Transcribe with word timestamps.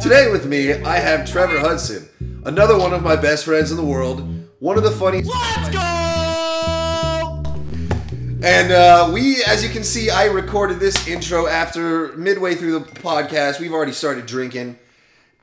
Today 0.00 0.30
with 0.30 0.46
me, 0.46 0.72
I 0.72 0.98
have 0.98 1.28
Trevor 1.28 1.58
Hudson, 1.58 2.08
another 2.44 2.78
one 2.78 2.92
of 2.92 3.02
my 3.02 3.16
best 3.16 3.44
friends 3.44 3.72
in 3.72 3.76
the 3.76 3.84
world, 3.84 4.22
one 4.60 4.78
of 4.78 4.84
the 4.84 4.92
funniest. 4.92 5.28
Let's 5.28 5.68
go! 5.70 5.80
And 8.44 8.72
uh, 8.72 9.10
we, 9.12 9.42
as 9.44 9.64
you 9.64 9.68
can 9.68 9.82
see, 9.82 10.10
I 10.10 10.26
recorded 10.26 10.78
this 10.78 11.08
intro 11.08 11.48
after 11.48 12.16
midway 12.16 12.54
through 12.54 12.78
the 12.78 12.84
podcast. 12.84 13.58
We've 13.58 13.72
already 13.72 13.92
started 13.92 14.26
drinking, 14.26 14.78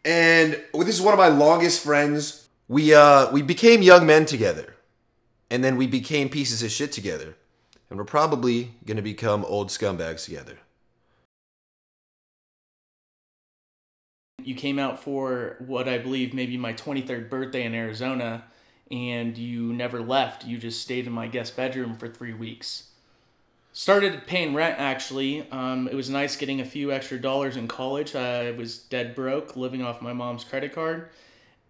and 0.06 0.62
this 0.74 0.88
is 0.88 1.02
one 1.02 1.14
of 1.14 1.20
my 1.20 1.28
longest 1.28 1.84
friends. 1.84 2.48
We 2.70 2.94
uh, 2.94 3.32
we 3.32 3.42
became 3.42 3.82
young 3.82 4.06
men 4.06 4.26
together, 4.26 4.76
and 5.50 5.64
then 5.64 5.78
we 5.78 5.88
became 5.88 6.30
pieces 6.30 6.64
of 6.64 6.72
shit 6.72 6.92
together, 6.92 7.36
and 7.90 7.98
we're 7.98 8.06
probably 8.06 8.74
gonna 8.86 9.02
become 9.02 9.46
old 9.46 9.70
scumbags 9.70 10.26
together. 10.26 10.60
You 14.44 14.56
came 14.56 14.80
out 14.80 15.04
for 15.04 15.58
what 15.60 15.90
I 15.90 15.98
believe 15.98 16.34
maybe 16.34 16.58
my 16.58 16.74
23rd 16.74 17.30
birthday 17.30 17.64
in 17.64 17.74
Arizona, 17.74 18.46
and 18.92 19.38
you 19.38 19.74
never 19.74 20.02
left. 20.02 20.46
You 20.46 20.58
just 20.58 20.82
stayed 20.82 21.08
in 21.08 21.14
my 21.14 21.28
guest 21.28 21.56
bedroom 21.58 21.96
for 21.96 22.08
three 22.08 22.34
weeks. 22.34 22.92
Started 23.74 24.26
paying 24.26 24.56
rent 24.56 24.80
actually. 24.80 25.50
Um, 25.52 25.88
it 25.88 25.96
was 25.96 26.10
nice 26.10 26.36
getting 26.36 26.62
a 26.62 26.66
few 26.66 26.92
extra 26.92 27.20
dollars 27.20 27.58
in 27.58 27.68
college. 27.68 28.16
I 28.16 28.52
was 28.52 28.80
dead 28.80 29.14
broke, 29.14 29.56
living 29.56 29.84
off 29.84 30.02
my 30.02 30.14
mom's 30.14 30.44
credit 30.44 30.74
card, 30.74 31.10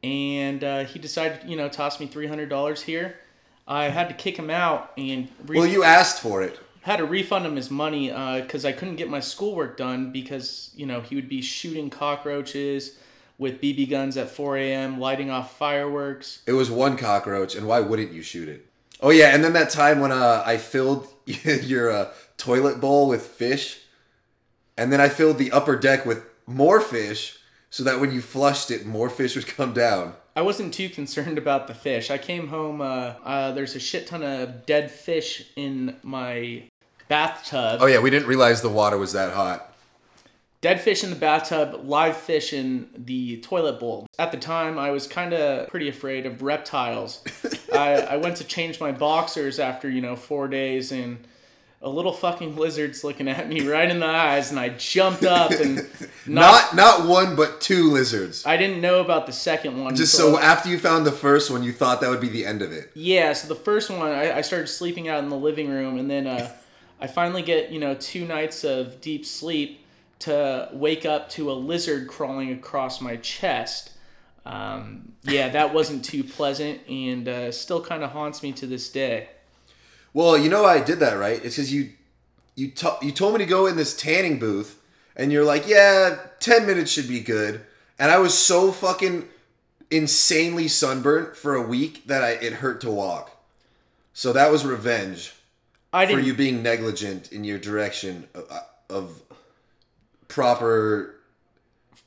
and 0.04 0.64
uh, 0.64 0.84
he 0.86 1.00
decided, 1.00 1.50
you 1.50 1.58
know, 1.58 1.68
toss 1.68 2.00
me 2.00 2.08
three 2.08 2.28
hundred 2.28 2.48
dollars 2.50 2.84
here. 2.84 3.18
I 3.68 3.90
had 3.90 4.08
to 4.10 4.16
kick 4.16 4.38
him 4.38 4.50
out 4.50 4.92
and 4.98 5.28
re- 5.46 5.58
Well, 5.58 5.68
you 5.68 5.84
asked 5.84 6.22
for 6.22 6.42
it. 6.42 6.60
had 6.82 6.98
to 6.98 7.06
refund 7.06 7.46
him 7.46 7.56
his 7.58 7.70
money 7.70 8.08
because 8.42 8.64
I 8.64 8.72
couldn't 8.72 8.96
get 8.96 9.10
my 9.10 9.20
schoolwork 9.20 9.76
done 9.78 10.12
because 10.12 10.72
you 10.76 10.86
know 10.86 11.02
he 11.02 11.16
would 11.16 11.28
be 11.28 11.42
shooting 11.42 11.90
cockroaches 11.90 12.98
with 13.38 13.62
BB 13.62 13.90
guns 13.90 14.18
at 14.18 14.30
4 14.32 14.58
a.m., 14.58 15.00
lighting 15.00 15.30
off 15.30 15.58
fireworks. 15.58 16.42
It 16.48 16.54
was 16.54 16.72
one 16.72 16.98
cockroach, 16.98 17.56
and 17.56 17.68
why 17.68 17.82
wouldn't 17.82 18.12
you 18.12 18.24
shoot 18.24 18.50
it? 18.50 18.66
Oh 19.02 19.12
yeah, 19.12 19.28
and 19.36 19.44
then 19.44 19.54
that 19.54 19.70
time 19.70 20.00
when 20.00 20.12
uh, 20.12 20.42
I 20.46 20.58
filled 20.58 21.08
your 21.26 21.92
uh, 21.92 22.14
toilet 22.38 22.80
bowl 22.82 23.08
with 23.10 23.26
fish, 23.28 23.82
and 24.78 24.92
then 24.92 25.02
I 25.02 25.10
filled 25.10 25.38
the 25.38 25.52
upper 25.52 25.76
deck 25.76 26.06
with 26.06 26.24
more 26.48 26.80
fish, 26.80 27.38
so 27.70 27.84
that 27.84 28.00
when 28.00 28.12
you 28.12 28.22
flushed 28.22 28.72
it, 28.72 28.86
more 28.86 29.10
fish 29.10 29.36
would 29.36 29.46
come 29.46 29.74
down. 29.74 30.16
I 30.38 30.42
wasn't 30.42 30.72
too 30.72 30.88
concerned 30.88 31.40
about 31.40 31.66
the 31.66 31.74
fish. 31.74 32.12
I 32.12 32.20
came 32.20 32.50
home. 32.50 32.80
Uh, 32.80 33.16
uh, 33.24 33.52
there's 33.54 33.76
a 33.76 33.80
shit 33.80 34.06
ton 34.06 34.22
of 34.22 34.68
dead 34.68 34.92
fish 34.92 35.48
in 35.56 35.96
my 36.04 36.62
bathtub. 37.08 37.80
Oh 37.82 37.88
yeah, 37.88 37.98
we 37.98 38.12
didn't 38.12 38.28
realize 38.28 38.62
the 38.62 38.70
water 38.70 39.00
was 39.00 39.14
that 39.14 39.34
hot. 39.34 39.74
dead 40.62 40.80
fish 40.80 41.04
in 41.04 41.10
the 41.10 41.16
bathtub, 41.16 41.82
live 41.84 42.16
fish 42.16 42.54
in 42.54 42.88
the 42.96 43.38
toilet 43.38 43.80
bowl. 43.80 44.06
At 44.20 44.32
the 44.32 44.38
time, 44.38 44.78
I 44.78 44.92
was 44.92 45.08
kind 45.08 45.34
of 45.34 45.70
pretty 45.70 45.90
afraid 45.90 46.28
of 46.28 46.44
reptiles. 46.44 47.24
I, 47.74 47.94
I 47.94 48.18
went 48.18 48.38
to 48.38 48.44
change 48.44 48.80
my 48.80 48.92
boxers 48.92 49.58
after, 49.58 49.90
you 49.90 50.02
know, 50.02 50.16
four 50.16 50.48
days, 50.48 50.92
and 50.92 51.18
a 51.82 51.90
little 51.90 52.14
fucking 52.14 52.56
lizard's 52.56 53.04
looking 53.04 53.28
at 53.28 53.48
me 53.48 53.68
right 53.68 53.90
in 53.90 54.00
the 54.00 54.06
eyes, 54.08 54.50
and 54.50 54.60
I 54.60 54.70
jumped 54.70 55.24
up 55.24 55.52
and 55.52 55.88
Not 56.28 56.76
not 56.76 57.08
one, 57.08 57.36
but 57.36 57.62
two 57.62 57.92
lizards. 57.92 58.46
I 58.46 58.58
didn't 58.58 58.82
know 58.82 59.00
about 59.00 59.26
the 59.26 59.32
second 59.32 59.82
one. 59.82 59.96
Just 59.96 60.14
so 60.14 60.38
after 60.38 60.70
you 60.70 60.78
found 60.78 61.06
the 61.06 61.12
first 61.12 61.50
one, 61.50 61.64
you 61.64 61.72
thought 61.72 62.02
that 62.02 62.10
would 62.10 62.22
be 62.22 62.30
the 62.30 62.46
end 62.46 62.62
of 62.62 62.72
it. 62.72 62.92
Yeah, 62.96 63.34
so 63.34 63.48
the 63.48 63.56
first 63.56 63.90
one, 63.90 64.12
I, 64.12 64.38
I 64.38 64.42
started 64.42 64.68
sleeping 64.68 65.08
out 65.08 65.24
in 65.24 65.30
the 65.30 65.38
living 65.38 65.70
room, 65.70 65.98
and 65.98 66.10
then 66.10 66.28
uh, 66.28 66.52
I 67.02 67.08
finally 67.08 67.42
get, 67.42 67.72
you 67.72 67.80
know, 67.80 67.96
two 67.96 68.26
nights 68.26 68.64
of 68.64 69.00
deep 69.02 69.26
sleep 69.26 69.86
to 70.20 70.70
wake 70.74 71.06
up 71.06 71.30
to 71.30 71.52
a 71.52 71.54
lizard 71.54 72.08
crawling 72.08 72.52
across 72.52 73.00
my 73.00 73.18
chest. 73.18 73.92
Um, 74.46 75.14
yeah, 75.24 75.50
that 75.50 75.74
wasn't 75.74 76.04
too 76.04 76.24
pleasant, 76.24 76.82
and 76.90 77.28
uh, 77.28 77.52
still 77.52 77.84
kind 77.84 78.04
of 78.04 78.12
haunts 78.12 78.42
me 78.44 78.52
to 78.54 78.66
this 78.66 78.90
day. 78.90 79.30
Well, 80.14 80.38
you 80.38 80.50
know 80.50 80.66
I 80.66 80.80
did 80.82 81.00
that 81.00 81.14
right. 81.14 81.44
It's 81.44 81.56
because 81.56 81.72
you 81.74 81.92
you 82.56 82.70
to- 82.72 82.98
you 83.02 83.12
told 83.12 83.34
me 83.34 83.40
to 83.40 83.46
go 83.46 83.68
in 83.68 83.76
this 83.76 83.96
tanning 83.96 84.40
booth, 84.40 84.80
and 85.16 85.32
you're 85.32 85.44
like, 85.46 85.68
yeah, 85.68 86.18
ten 86.40 86.66
minutes 86.66 86.92
should 86.92 87.08
be 87.08 87.20
good. 87.20 87.62
And 88.00 88.12
I 88.12 88.18
was 88.20 88.38
so 88.38 88.72
fucking 88.72 89.28
insanely 89.92 90.68
sunburnt 90.68 91.36
for 91.38 91.56
a 91.56 91.62
week 91.62 92.08
that 92.08 92.24
I 92.24 92.32
it 92.32 92.54
hurt 92.54 92.82
to 92.82 92.92
walk. 92.92 93.32
So 94.14 94.34
that 94.34 94.52
was 94.52 94.66
revenge 94.66 95.34
I 95.94 96.06
for 96.06 96.14
didn't. 96.14 96.26
you 96.26 96.34
being 96.34 96.64
negligent 96.64 97.32
in 97.32 97.44
your 97.44 97.60
direction 97.60 98.28
of, 98.34 98.52
of 98.90 99.22
proper 100.28 101.16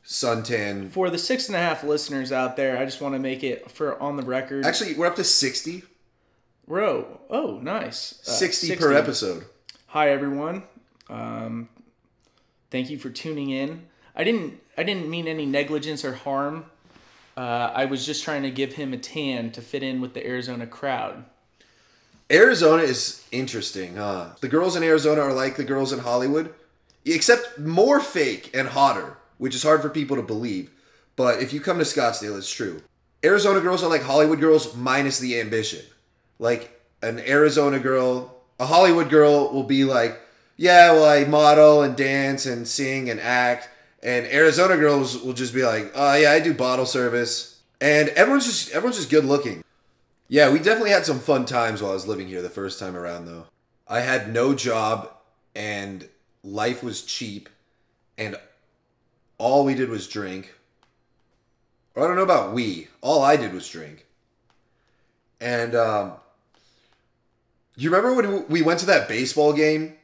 suntan. 0.06 0.90
For 0.90 1.10
the 1.10 1.18
six 1.18 1.46
and 1.48 1.56
a 1.56 1.60
half 1.60 1.84
listeners 1.84 2.32
out 2.32 2.56
there, 2.56 2.76
I 2.78 2.84
just 2.84 3.00
want 3.00 3.14
to 3.14 3.18
make 3.18 3.42
it 3.44 3.70
for 3.70 4.00
on 4.00 4.16
the 4.16 4.22
record. 4.24 4.64
Actually, 4.64 4.94
we're 4.94 5.06
up 5.06 5.16
to 5.16 5.24
60, 5.24 5.82
Ro, 6.70 7.18
oh, 7.28 7.58
nice. 7.60 8.22
Uh, 8.28 8.30
60 8.30 8.76
per 8.76 8.92
episode. 8.92 9.44
Hi 9.88 10.10
everyone. 10.10 10.62
Um, 11.08 11.68
thank 12.70 12.90
you 12.90 12.96
for 12.96 13.10
tuning 13.10 13.50
in. 13.50 13.86
I 14.14 14.22
didn't 14.22 14.60
I 14.78 14.84
didn't 14.84 15.10
mean 15.10 15.26
any 15.26 15.46
negligence 15.46 16.04
or 16.04 16.14
harm. 16.14 16.66
Uh, 17.36 17.72
I 17.74 17.86
was 17.86 18.06
just 18.06 18.22
trying 18.22 18.44
to 18.44 18.52
give 18.52 18.74
him 18.74 18.92
a 18.92 18.98
tan 18.98 19.50
to 19.50 19.60
fit 19.60 19.82
in 19.82 20.00
with 20.00 20.14
the 20.14 20.24
Arizona 20.24 20.64
crowd. 20.64 21.24
Arizona 22.30 22.84
is 22.84 23.26
interesting, 23.32 23.96
huh? 23.96 24.28
The 24.40 24.46
girls 24.46 24.76
in 24.76 24.84
Arizona 24.84 25.22
are 25.22 25.32
like 25.32 25.56
the 25.56 25.64
girls 25.64 25.92
in 25.92 25.98
Hollywood, 25.98 26.54
except 27.04 27.58
more 27.58 27.98
fake 27.98 28.48
and 28.54 28.68
hotter, 28.68 29.18
which 29.38 29.56
is 29.56 29.64
hard 29.64 29.82
for 29.82 29.88
people 29.88 30.14
to 30.14 30.22
believe. 30.22 30.70
But 31.16 31.42
if 31.42 31.52
you 31.52 31.60
come 31.60 31.78
to 31.78 31.84
Scottsdale, 31.84 32.38
it's 32.38 32.48
true. 32.48 32.80
Arizona 33.24 33.58
girls 33.58 33.82
are 33.82 33.90
like 33.90 34.02
Hollywood 34.02 34.38
girls 34.38 34.76
minus 34.76 35.18
the 35.18 35.40
ambition. 35.40 35.80
Like 36.40 36.82
an 37.02 37.20
Arizona 37.20 37.78
girl, 37.78 38.34
a 38.58 38.66
Hollywood 38.66 39.10
girl 39.10 39.52
will 39.52 39.62
be 39.62 39.84
like, 39.84 40.20
yeah, 40.56 40.90
well, 40.92 41.04
I 41.04 41.24
model 41.24 41.82
and 41.82 41.96
dance 41.96 42.46
and 42.46 42.66
sing 42.66 43.08
and 43.08 43.20
act. 43.20 43.68
And 44.02 44.26
Arizona 44.26 44.76
girls 44.76 45.22
will 45.22 45.34
just 45.34 45.54
be 45.54 45.62
like, 45.62 45.92
oh, 45.94 46.16
yeah, 46.16 46.32
I 46.32 46.40
do 46.40 46.52
bottle 46.52 46.86
service. 46.86 47.60
And 47.80 48.08
everyone's 48.10 48.46
just 48.46 48.72
everyone's 48.72 48.96
just 48.96 49.10
good 49.10 49.24
looking. 49.24 49.62
Yeah, 50.28 50.50
we 50.50 50.58
definitely 50.58 50.90
had 50.90 51.06
some 51.06 51.20
fun 51.20 51.44
times 51.44 51.80
while 51.80 51.92
I 51.92 51.94
was 51.94 52.08
living 52.08 52.26
here 52.26 52.42
the 52.42 52.50
first 52.50 52.78
time 52.80 52.96
around, 52.96 53.26
though. 53.26 53.46
I 53.86 54.00
had 54.00 54.32
no 54.32 54.54
job 54.54 55.12
and 55.54 56.08
life 56.42 56.82
was 56.82 57.02
cheap, 57.02 57.48
and 58.16 58.36
all 59.38 59.64
we 59.64 59.74
did 59.74 59.88
was 59.88 60.06
drink. 60.06 60.54
Or 61.94 62.04
I 62.04 62.06
don't 62.06 62.16
know 62.16 62.22
about 62.22 62.52
we. 62.52 62.88
All 63.00 63.22
I 63.22 63.36
did 63.36 63.52
was 63.52 63.68
drink. 63.68 64.06
And 65.40 65.74
um, 65.74 66.12
you 67.76 67.90
remember 67.90 68.14
when 68.14 68.48
we 68.48 68.62
went 68.62 68.80
to 68.80 68.86
that 68.86 69.08
baseball 69.08 69.52
game? 69.52 69.94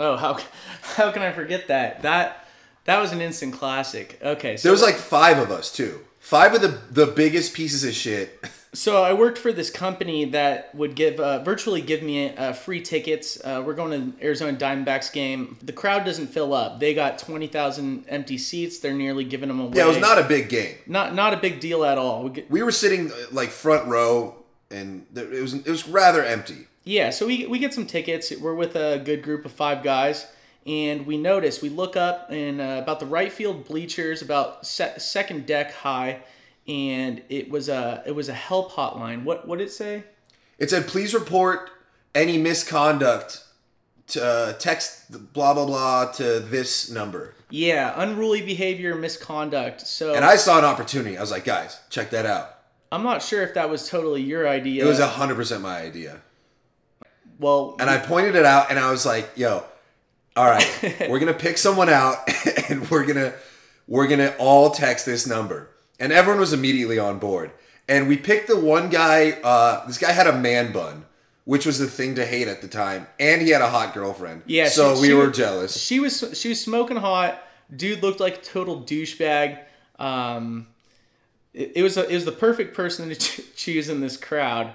Oh, 0.00 0.16
how 0.16 0.38
how 0.82 1.10
can 1.12 1.22
I 1.22 1.32
forget 1.32 1.68
that? 1.68 2.02
That 2.02 2.46
that 2.84 3.00
was 3.00 3.12
an 3.12 3.20
instant 3.20 3.54
classic. 3.54 4.18
Okay, 4.22 4.56
so 4.56 4.68
There 4.68 4.72
was 4.72 4.82
like 4.82 4.94
five 4.96 5.38
of 5.38 5.50
us 5.50 5.72
too. 5.72 6.00
Five 6.20 6.54
of 6.54 6.60
the 6.60 6.80
the 6.90 7.06
biggest 7.06 7.54
pieces 7.54 7.84
of 7.84 7.94
shit. 7.94 8.38
So 8.74 9.02
I 9.02 9.14
worked 9.14 9.38
for 9.38 9.50
this 9.50 9.70
company 9.70 10.26
that 10.26 10.74
would 10.74 10.94
give 10.94 11.18
uh, 11.18 11.42
virtually 11.42 11.80
give 11.80 12.02
me 12.02 12.36
uh, 12.36 12.52
free 12.52 12.82
tickets. 12.82 13.40
Uh, 13.42 13.62
we're 13.64 13.72
going 13.74 14.12
to 14.12 14.24
Arizona 14.24 14.56
Diamondbacks 14.56 15.10
game. 15.10 15.56
The 15.62 15.72
crowd 15.72 16.04
doesn't 16.04 16.26
fill 16.26 16.52
up. 16.52 16.78
They 16.78 16.92
got 16.92 17.18
twenty 17.18 17.46
thousand 17.46 18.04
empty 18.08 18.36
seats. 18.36 18.78
They're 18.78 18.92
nearly 18.92 19.24
giving 19.24 19.48
them 19.48 19.58
away. 19.58 19.72
Yeah, 19.76 19.86
it 19.86 19.88
was 19.88 19.98
not 19.98 20.18
a 20.18 20.22
big 20.22 20.50
game. 20.50 20.76
not 20.86 21.14
not 21.14 21.32
a 21.32 21.38
big 21.38 21.60
deal 21.60 21.82
at 21.82 21.96
all. 21.96 22.24
We 22.24 22.30
get, 22.30 22.50
We 22.50 22.62
were 22.62 22.70
sitting 22.70 23.10
like 23.32 23.48
front 23.48 23.88
row, 23.88 24.36
and 24.70 25.06
there- 25.12 25.32
it 25.32 25.40
was 25.42 25.54
it 25.54 25.66
was 25.68 25.88
rather 25.88 26.24
empty. 26.24 26.66
yeah, 26.84 27.10
so 27.10 27.26
we 27.26 27.46
we 27.46 27.58
get 27.58 27.72
some 27.74 27.86
tickets. 27.86 28.32
We're 28.36 28.54
with 28.54 28.76
a 28.76 28.98
good 29.04 29.22
group 29.22 29.44
of 29.44 29.52
five 29.52 29.82
guys, 29.82 30.26
and 30.66 31.06
we 31.06 31.16
notice 31.16 31.60
we 31.62 31.68
look 31.68 31.96
up 31.96 32.30
and 32.30 32.60
uh, 32.60 32.80
about 32.82 33.00
the 33.00 33.06
right 33.06 33.32
field 33.32 33.66
bleachers, 33.66 34.22
about 34.22 34.66
se- 34.66 34.94
second 34.98 35.46
deck 35.46 35.72
high, 35.72 36.20
and 36.66 37.22
it 37.28 37.50
was 37.50 37.68
a 37.68 38.02
it 38.06 38.12
was 38.14 38.28
a 38.28 38.34
help 38.34 38.72
hotline. 38.72 39.24
What 39.24 39.46
what 39.48 39.58
did 39.58 39.68
it 39.68 39.72
say? 39.72 40.04
It 40.58 40.70
said, 40.70 40.86
"Please 40.86 41.14
report 41.14 41.70
any 42.14 42.36
misconduct 42.38 43.44
to 44.08 44.24
uh, 44.24 44.52
text 44.54 45.32
blah 45.32 45.54
blah 45.54 45.66
blah 45.66 46.12
to 46.12 46.40
this 46.40 46.90
number." 46.90 47.34
Yeah, 47.50 47.94
unruly 47.96 48.42
behavior, 48.42 48.94
misconduct. 48.94 49.80
So 49.86 50.14
And 50.14 50.22
I 50.24 50.36
saw 50.36 50.58
an 50.58 50.64
opportunity. 50.66 51.16
I 51.16 51.20
was 51.22 51.30
like, 51.30 51.44
"Guys, 51.46 51.80
check 51.88 52.10
that 52.10 52.26
out." 52.26 52.57
I'm 52.90 53.02
not 53.02 53.22
sure 53.22 53.42
if 53.42 53.54
that 53.54 53.68
was 53.70 53.88
totally 53.88 54.22
your 54.22 54.48
idea. 54.48 54.84
It 54.84 54.88
was 54.88 54.98
hundred 55.00 55.34
percent 55.36 55.62
my 55.62 55.78
idea, 55.80 56.20
well, 57.38 57.76
and 57.78 57.88
I 57.88 57.98
pointed 57.98 58.34
it 58.34 58.44
out, 58.44 58.70
and 58.70 58.78
I 58.78 58.90
was 58.90 59.04
like, 59.06 59.30
"Yo, 59.36 59.62
all 60.36 60.46
right, 60.46 61.06
we're 61.08 61.18
gonna 61.18 61.34
pick 61.34 61.58
someone 61.58 61.88
out, 61.88 62.16
and 62.68 62.88
we're 62.90 63.04
gonna 63.06 63.34
we're 63.86 64.06
gonna 64.06 64.34
all 64.38 64.70
text 64.70 65.06
this 65.06 65.26
number." 65.26 65.68
And 66.00 66.12
everyone 66.12 66.38
was 66.40 66.52
immediately 66.52 66.98
on 66.98 67.18
board. 67.18 67.50
and 67.88 68.06
we 68.08 68.16
picked 68.16 68.46
the 68.48 68.58
one 68.58 68.88
guy. 68.88 69.32
Uh, 69.42 69.84
this 69.86 69.98
guy 69.98 70.12
had 70.12 70.26
a 70.26 70.32
man 70.38 70.72
bun, 70.72 71.04
which 71.44 71.66
was 71.66 71.78
the 71.78 71.86
thing 71.88 72.14
to 72.16 72.24
hate 72.24 72.48
at 72.48 72.60
the 72.62 72.68
time, 72.68 73.06
and 73.18 73.42
he 73.42 73.50
had 73.50 73.62
a 73.62 73.68
hot 73.70 73.94
girlfriend. 73.94 74.42
Yeah, 74.46 74.68
so 74.68 74.94
she- 74.94 75.00
we 75.02 75.06
she 75.08 75.14
were 75.14 75.28
was- 75.28 75.36
jealous. 75.36 75.80
She 75.80 76.00
was 76.00 76.24
she 76.40 76.48
was 76.50 76.60
smoking 76.60 76.96
hot. 76.96 77.42
Dude 77.74 78.02
looked 78.02 78.20
like 78.20 78.38
a 78.38 78.40
total 78.42 78.80
douchebag. 78.82 79.58
Um, 79.98 80.68
it, 81.58 81.72
it 81.76 81.82
was 81.82 81.96
a, 81.96 82.08
it 82.08 82.14
was 82.14 82.24
the 82.24 82.32
perfect 82.32 82.74
person 82.74 83.08
to 83.08 83.16
ch- 83.16 83.40
choose 83.56 83.88
in 83.88 84.00
this 84.00 84.16
crowd. 84.16 84.72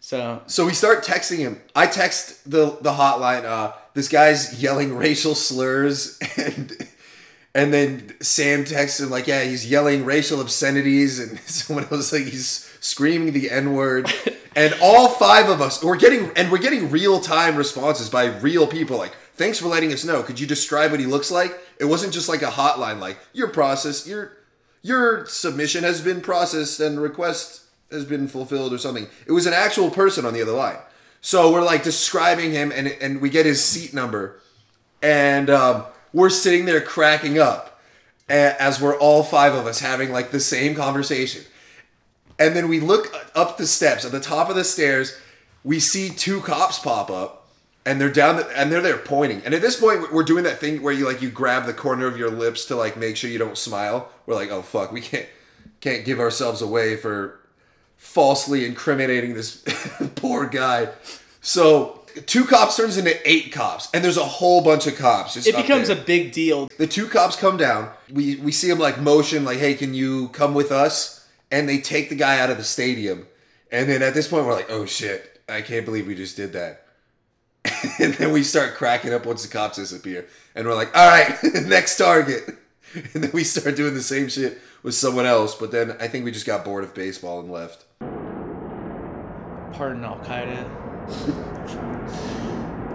So 0.00 0.42
So 0.46 0.66
we 0.66 0.74
start 0.74 1.04
texting 1.04 1.38
him. 1.38 1.60
I 1.74 1.86
text 1.86 2.48
the 2.48 2.76
the 2.80 2.92
hotline. 2.92 3.44
Uh, 3.44 3.72
this 3.94 4.08
guy's 4.08 4.62
yelling 4.62 4.94
racial 4.94 5.34
slurs, 5.34 6.18
and 6.36 6.88
and 7.54 7.72
then 7.72 8.14
Sam 8.20 8.64
texts 8.64 9.00
him 9.00 9.10
like, 9.10 9.26
yeah, 9.26 9.42
he's 9.42 9.68
yelling 9.68 10.04
racial 10.04 10.40
obscenities, 10.40 11.18
and 11.18 11.40
someone 11.46 11.88
else 11.90 12.12
like 12.12 12.24
he's 12.24 12.70
screaming 12.80 13.32
the 13.32 13.50
n 13.50 13.72
word, 13.74 14.12
and 14.54 14.74
all 14.82 15.08
five 15.08 15.48
of 15.48 15.60
us 15.62 15.82
we're 15.82 15.96
getting 15.96 16.30
and 16.36 16.52
we're 16.52 16.58
getting 16.58 16.90
real 16.90 17.18
time 17.18 17.56
responses 17.56 18.10
by 18.10 18.26
real 18.26 18.66
people 18.66 18.98
like. 18.98 19.14
Thanks 19.34 19.58
for 19.58 19.68
letting 19.68 19.92
us 19.92 20.02
know. 20.02 20.22
Could 20.22 20.40
you 20.40 20.46
describe 20.46 20.92
what 20.92 21.00
he 21.00 21.04
looks 21.04 21.30
like? 21.30 21.52
It 21.78 21.84
wasn't 21.84 22.14
just 22.14 22.26
like 22.26 22.40
a 22.40 22.46
hotline, 22.46 23.00
like 23.00 23.18
your 23.34 23.48
process, 23.48 24.06
your 24.06 24.32
your 24.86 25.26
submission 25.26 25.82
has 25.82 26.00
been 26.00 26.20
processed 26.20 26.78
and 26.78 27.00
request 27.00 27.62
has 27.90 28.04
been 28.04 28.28
fulfilled 28.28 28.72
or 28.72 28.78
something. 28.78 29.08
It 29.26 29.32
was 29.32 29.46
an 29.46 29.52
actual 29.52 29.90
person 29.90 30.24
on 30.24 30.32
the 30.32 30.42
other 30.42 30.52
line. 30.52 30.78
So 31.20 31.52
we're 31.52 31.64
like 31.64 31.82
describing 31.82 32.52
him 32.52 32.72
and 32.72 32.88
and 32.88 33.20
we 33.20 33.28
get 33.28 33.46
his 33.46 33.64
seat 33.64 33.92
number 33.92 34.40
and 35.02 35.50
um, 35.50 35.84
we're 36.12 36.30
sitting 36.30 36.66
there 36.66 36.80
cracking 36.80 37.38
up 37.38 37.80
as 38.28 38.80
we're 38.80 38.96
all 38.98 39.22
five 39.22 39.54
of 39.54 39.66
us 39.66 39.80
having 39.80 40.12
like 40.12 40.30
the 40.30 40.40
same 40.40 40.74
conversation. 40.74 41.42
And 42.38 42.54
then 42.54 42.68
we 42.68 42.80
look 42.80 43.12
up 43.34 43.56
the 43.56 43.66
steps 43.66 44.04
at 44.04 44.12
the 44.12 44.20
top 44.20 44.50
of 44.50 44.56
the 44.56 44.64
stairs. 44.64 45.18
We 45.64 45.80
see 45.80 46.10
two 46.10 46.40
cops 46.42 46.78
pop 46.78 47.10
up, 47.10 47.45
and 47.86 48.00
they're 48.00 48.10
down 48.10 48.36
the, 48.36 48.46
and 48.58 48.70
they're 48.70 48.82
there 48.82 48.98
pointing. 48.98 49.42
And 49.44 49.54
at 49.54 49.62
this 49.62 49.78
point, 49.78 50.12
we're 50.12 50.24
doing 50.24 50.42
that 50.44 50.58
thing 50.58 50.82
where 50.82 50.92
you 50.92 51.06
like 51.06 51.22
you 51.22 51.30
grab 51.30 51.66
the 51.66 51.72
corner 51.72 52.06
of 52.06 52.18
your 52.18 52.30
lips 52.30 52.64
to 52.66 52.76
like 52.76 52.96
make 52.96 53.16
sure 53.16 53.30
you 53.30 53.38
don't 53.38 53.56
smile. 53.56 54.10
We're 54.26 54.34
like, 54.34 54.50
oh 54.50 54.62
fuck, 54.62 54.90
we 54.92 55.00
can't 55.00 55.26
can't 55.80 56.04
give 56.04 56.18
ourselves 56.18 56.60
away 56.60 56.96
for 56.96 57.40
falsely 57.96 58.66
incriminating 58.66 59.34
this 59.34 59.62
poor 60.16 60.46
guy. 60.46 60.88
So 61.40 62.04
two 62.26 62.44
cops 62.44 62.76
turns 62.76 62.96
into 62.96 63.16
eight 63.28 63.52
cops, 63.52 63.88
and 63.94 64.02
there's 64.02 64.16
a 64.16 64.24
whole 64.24 64.62
bunch 64.62 64.88
of 64.88 64.96
cops. 64.96 65.36
It 65.36 65.54
becomes 65.54 65.88
a 65.88 65.96
big 65.96 66.32
deal. 66.32 66.68
The 66.78 66.88
two 66.88 67.06
cops 67.06 67.36
come 67.36 67.56
down. 67.56 67.90
We 68.10 68.36
we 68.36 68.50
see 68.50 68.68
him 68.68 68.80
like 68.80 69.00
motion, 69.00 69.44
like, 69.44 69.58
"Hey, 69.58 69.74
can 69.74 69.94
you 69.94 70.28
come 70.30 70.54
with 70.54 70.72
us?" 70.72 71.24
And 71.52 71.68
they 71.68 71.78
take 71.78 72.08
the 72.08 72.16
guy 72.16 72.40
out 72.40 72.50
of 72.50 72.58
the 72.58 72.64
stadium. 72.64 73.28
And 73.70 73.88
then 73.88 74.02
at 74.02 74.14
this 74.14 74.26
point, 74.26 74.44
we're 74.44 74.54
like, 74.54 74.70
"Oh 74.70 74.86
shit! 74.86 75.40
I 75.48 75.60
can't 75.62 75.84
believe 75.84 76.08
we 76.08 76.16
just 76.16 76.36
did 76.36 76.52
that." 76.54 76.85
and 77.98 78.14
then 78.14 78.32
we 78.32 78.42
start 78.42 78.74
cracking 78.74 79.12
up 79.12 79.26
once 79.26 79.42
the 79.42 79.48
cops 79.48 79.76
disappear, 79.76 80.26
and 80.54 80.66
we're 80.66 80.74
like, 80.74 80.96
"All 80.96 81.08
right, 81.08 81.36
next 81.66 81.96
target." 81.96 82.58
And 83.12 83.24
then 83.24 83.30
we 83.34 83.44
start 83.44 83.76
doing 83.76 83.92
the 83.92 84.00
same 84.00 84.28
shit 84.28 84.58
with 84.82 84.94
someone 84.94 85.26
else. 85.26 85.54
But 85.54 85.70
then 85.70 85.96
I 86.00 86.08
think 86.08 86.24
we 86.24 86.30
just 86.30 86.46
got 86.46 86.64
bored 86.64 86.82
of 86.82 86.94
baseball 86.94 87.40
and 87.40 87.50
left. 87.50 87.84
Pardon 89.76 90.02
Al 90.02 90.16
Qaeda. 90.20 90.64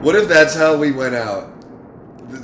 What 0.02 0.16
if 0.16 0.28
that's 0.28 0.56
how 0.56 0.76
we 0.76 0.92
went 0.92 1.14
out? 1.14 1.54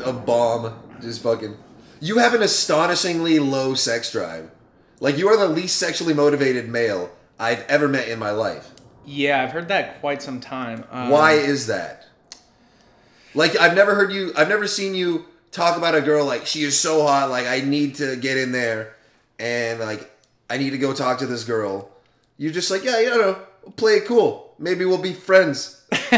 A 0.06 0.14
bomb, 0.14 0.78
just 1.02 1.24
fucking. 1.24 1.58
You 2.00 2.20
have 2.20 2.36
an 2.36 2.44
astonishingly 2.44 3.40
low 3.40 3.74
sex 3.74 4.12
drive. 4.12 4.52
Like 5.00 5.18
you 5.18 5.28
are 5.30 5.38
the 5.38 5.48
least 5.48 5.78
sexually 5.78 6.14
motivated 6.14 6.70
male 6.70 7.10
I've 7.40 7.64
ever 7.68 7.88
met 7.88 8.08
in 8.08 8.20
my 8.20 8.32
life. 8.32 8.72
Yeah, 9.06 9.42
I've 9.42 9.52
heard 9.52 9.70
that 9.70 10.02
quite 10.02 10.22
some 10.22 10.40
time. 10.40 10.84
Um, 10.92 11.10
Why 11.10 11.34
is 11.34 11.68
that? 11.68 12.07
Like 13.34 13.56
I've 13.58 13.76
never 13.76 13.96
heard 13.96 14.12
you. 14.12 14.32
I've 14.36 14.50
never 14.50 14.68
seen 14.68 14.94
you 14.96 15.26
talk 15.52 15.78
about 15.78 15.96
a 15.96 16.02
girl 16.02 16.26
like 16.26 16.46
she 16.46 16.64
is 16.64 16.80
so 16.80 17.04
hot. 17.06 17.30
Like 17.30 17.48
I 17.48 17.62
need 17.62 17.96
to 17.96 18.16
get 18.16 18.38
in 18.38 18.52
there, 18.52 18.96
and 19.40 19.80
like 19.80 20.12
I 20.50 20.58
need 20.58 20.72
to 20.72 20.78
go 20.78 20.94
talk 20.94 21.20
to 21.20 21.26
this 21.26 21.44
girl. 21.44 21.90
You're 22.38 22.54
just 22.54 22.70
like, 22.70 22.84
yeah, 22.84 23.00
you 23.00 23.10
know, 23.10 23.40
play 23.76 23.94
it 23.94 24.06
cool. 24.06 24.54
Maybe 24.60 24.86
we'll 24.86 24.98
be 24.98 25.14
friends. 25.14 25.84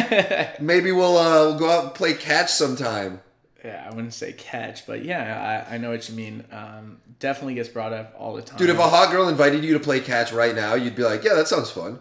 Maybe 0.60 0.92
we'll 0.92 1.18
uh, 1.18 1.46
we'll 1.46 1.60
go 1.60 1.70
out 1.70 1.84
and 1.86 1.94
play 1.94 2.14
catch 2.14 2.50
sometime. 2.52 3.22
Yeah, 3.64 3.86
I 3.86 3.94
wouldn't 3.94 4.14
say 4.14 4.32
catch, 4.32 4.88
but 4.88 5.04
yeah, 5.04 5.66
I, 5.70 5.76
I 5.76 5.78
know 5.78 5.90
what 5.90 6.08
you 6.08 6.16
mean. 6.16 6.46
Um, 6.50 7.02
definitely 7.20 7.56
gets 7.56 7.68
brought 7.68 7.92
up 7.92 8.16
all 8.18 8.34
the 8.34 8.42
time. 8.42 8.58
Dude, 8.58 8.70
if 8.70 8.80
a 8.80 8.88
hot 8.88 9.12
girl 9.12 9.28
invited 9.28 9.66
you 9.66 9.74
to 9.74 9.80
play 9.82 10.00
catch 10.00 10.32
right 10.32 10.56
now, 10.56 10.76
you'd 10.76 10.96
be 10.96 11.04
like, 11.04 11.26
yeah, 11.26 11.34
that 11.34 11.50
sounds 11.50 11.70
fun. 11.70 12.00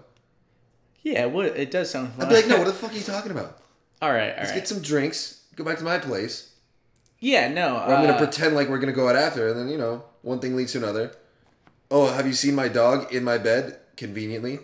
yeah, 1.03 1.25
it, 1.25 1.33
would, 1.33 1.57
it 1.57 1.73
does 1.73 1.91
sound 1.91 2.13
fun. 2.13 2.27
I'd 2.27 2.29
be 2.29 2.35
like, 2.37 2.47
no, 2.47 2.59
what 2.59 2.67
the 2.67 2.73
fuck 2.75 2.93
are 2.93 2.95
you 2.95 3.03
talking 3.03 3.33
about? 3.33 3.59
All 4.03 4.11
right, 4.13 4.31
all 4.31 4.37
Let's 4.39 4.51
right. 4.51 4.55
get 4.57 4.69
some 4.69 4.81
drinks, 4.81 5.43
go 5.57 5.65
back 5.65 5.79
to 5.79 5.85
my 5.85 5.99
place. 5.99 6.53
yeah, 7.21 7.49
no. 7.49 7.77
Or 7.77 7.95
I'm 7.95 8.05
uh, 8.05 8.07
gonna 8.07 8.19
pretend 8.19 8.55
like 8.55 8.69
we're 8.69 8.79
gonna 8.79 8.93
go 8.93 9.09
out 9.09 9.17
after, 9.17 9.49
and 9.49 9.59
then 9.59 9.69
you 9.69 9.79
know, 9.79 10.05
one 10.23 10.39
thing 10.41 10.57
leads 10.57 10.73
to 10.73 10.79
another. 10.79 11.13
Oh, 11.91 12.13
have 12.13 12.27
you 12.27 12.33
seen 12.35 12.55
my 12.55 12.69
dog 12.69 13.13
in 13.15 13.25
my 13.25 13.39
bed 13.39 13.79
conveniently? 13.97 14.61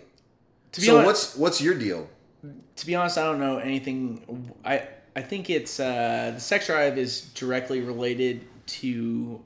to 0.73 0.81
be 0.81 0.87
So 0.87 0.97
honest, 0.99 1.07
what's 1.07 1.35
what's 1.35 1.61
your 1.61 1.73
deal? 1.73 2.09
to 2.75 2.85
be 2.85 2.93
honest, 2.95 3.17
I 3.17 3.23
don't 3.23 3.39
know 3.39 3.57
anything. 3.57 4.53
I 4.63 4.87
I 5.15 5.21
think 5.21 5.49
it's 5.49 5.79
uh, 5.79 6.31
the 6.35 6.39
sex 6.41 6.67
drive 6.67 6.97
is 6.97 7.21
directly 7.33 7.81
related 7.81 8.45
to. 8.67 9.41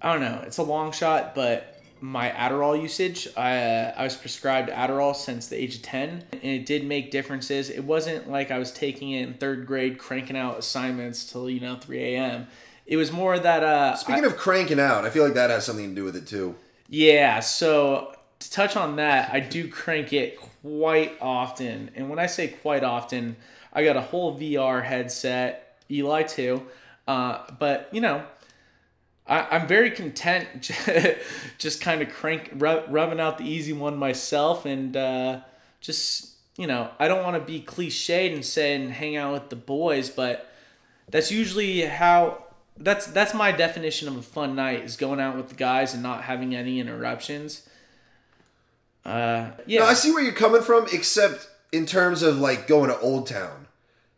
I 0.00 0.12
don't 0.12 0.22
know. 0.22 0.42
It's 0.46 0.58
a 0.58 0.62
long 0.62 0.92
shot, 0.92 1.34
but 1.34 1.77
my 2.00 2.30
Adderall 2.30 2.80
usage. 2.80 3.28
I 3.36 3.56
uh, 3.56 3.94
I 3.96 4.04
was 4.04 4.16
prescribed 4.16 4.70
Adderall 4.70 5.14
since 5.14 5.48
the 5.48 5.56
age 5.56 5.76
of 5.76 5.82
ten, 5.82 6.24
and 6.32 6.44
it 6.44 6.66
did 6.66 6.84
make 6.84 7.10
differences. 7.10 7.70
It 7.70 7.84
wasn't 7.84 8.30
like 8.30 8.50
I 8.50 8.58
was 8.58 8.70
taking 8.70 9.12
it 9.12 9.22
in 9.22 9.34
third 9.34 9.66
grade, 9.66 9.98
cranking 9.98 10.36
out 10.36 10.58
assignments 10.58 11.30
till 11.30 11.48
you 11.48 11.60
know 11.60 11.76
three 11.76 12.14
a.m. 12.14 12.46
It 12.86 12.96
was 12.96 13.12
more 13.12 13.38
that 13.38 13.62
uh, 13.62 13.96
Speaking 13.96 14.24
of 14.24 14.36
cranking 14.36 14.80
out, 14.80 15.04
I 15.04 15.10
feel 15.10 15.24
like 15.24 15.34
that 15.34 15.50
has 15.50 15.66
something 15.66 15.90
to 15.90 15.94
do 15.94 16.04
with 16.04 16.16
it 16.16 16.26
too. 16.26 16.54
Yeah, 16.88 17.40
so 17.40 18.14
to 18.38 18.50
touch 18.50 18.76
on 18.76 18.96
that, 18.96 19.32
I 19.32 19.40
do 19.40 19.68
crank 19.68 20.12
it 20.12 20.38
quite 20.62 21.16
often. 21.20 21.90
And 21.94 22.08
when 22.08 22.18
I 22.18 22.26
say 22.26 22.48
quite 22.48 22.84
often, 22.84 23.36
I 23.72 23.84
got 23.84 23.96
a 23.96 24.00
whole 24.00 24.38
VR 24.38 24.84
headset, 24.84 25.78
Eli 25.90 26.22
too. 26.22 26.62
Uh, 27.06 27.44
but, 27.58 27.88
you 27.92 28.00
know, 28.00 28.22
I, 29.28 29.46
I'm 29.50 29.66
very 29.68 29.90
content 29.90 30.70
just 31.58 31.80
kind 31.80 32.02
of 32.02 32.10
crank, 32.10 32.50
rub, 32.54 32.84
rubbing 32.88 33.20
out 33.20 33.38
the 33.38 33.44
easy 33.44 33.72
one 33.72 33.96
myself. 33.96 34.64
And 34.64 34.96
uh, 34.96 35.40
just, 35.80 36.30
you 36.56 36.66
know, 36.66 36.90
I 36.98 37.08
don't 37.08 37.22
want 37.22 37.36
to 37.36 37.52
be 37.52 37.60
cliched 37.60 38.32
and 38.32 38.44
saying 38.44 38.90
hang 38.90 39.16
out 39.16 39.32
with 39.34 39.50
the 39.50 39.56
boys, 39.56 40.08
but 40.08 40.50
that's 41.08 41.30
usually 41.30 41.82
how 41.82 42.44
that's 42.80 43.06
that's 43.06 43.34
my 43.34 43.50
definition 43.52 44.08
of 44.08 44.16
a 44.16 44.22
fun 44.22 44.54
night 44.54 44.84
is 44.84 44.96
going 44.96 45.20
out 45.20 45.36
with 45.36 45.48
the 45.48 45.54
guys 45.54 45.94
and 45.94 46.02
not 46.02 46.24
having 46.24 46.54
any 46.54 46.80
interruptions. 46.80 47.68
Uh, 49.04 49.50
yeah, 49.66 49.80
No, 49.80 49.86
I 49.86 49.94
see 49.94 50.12
where 50.12 50.22
you're 50.22 50.32
coming 50.32 50.62
from, 50.62 50.86
except 50.92 51.48
in 51.72 51.86
terms 51.86 52.22
of 52.22 52.38
like 52.38 52.66
going 52.66 52.90
to 52.90 52.98
Old 53.00 53.26
Town, 53.26 53.66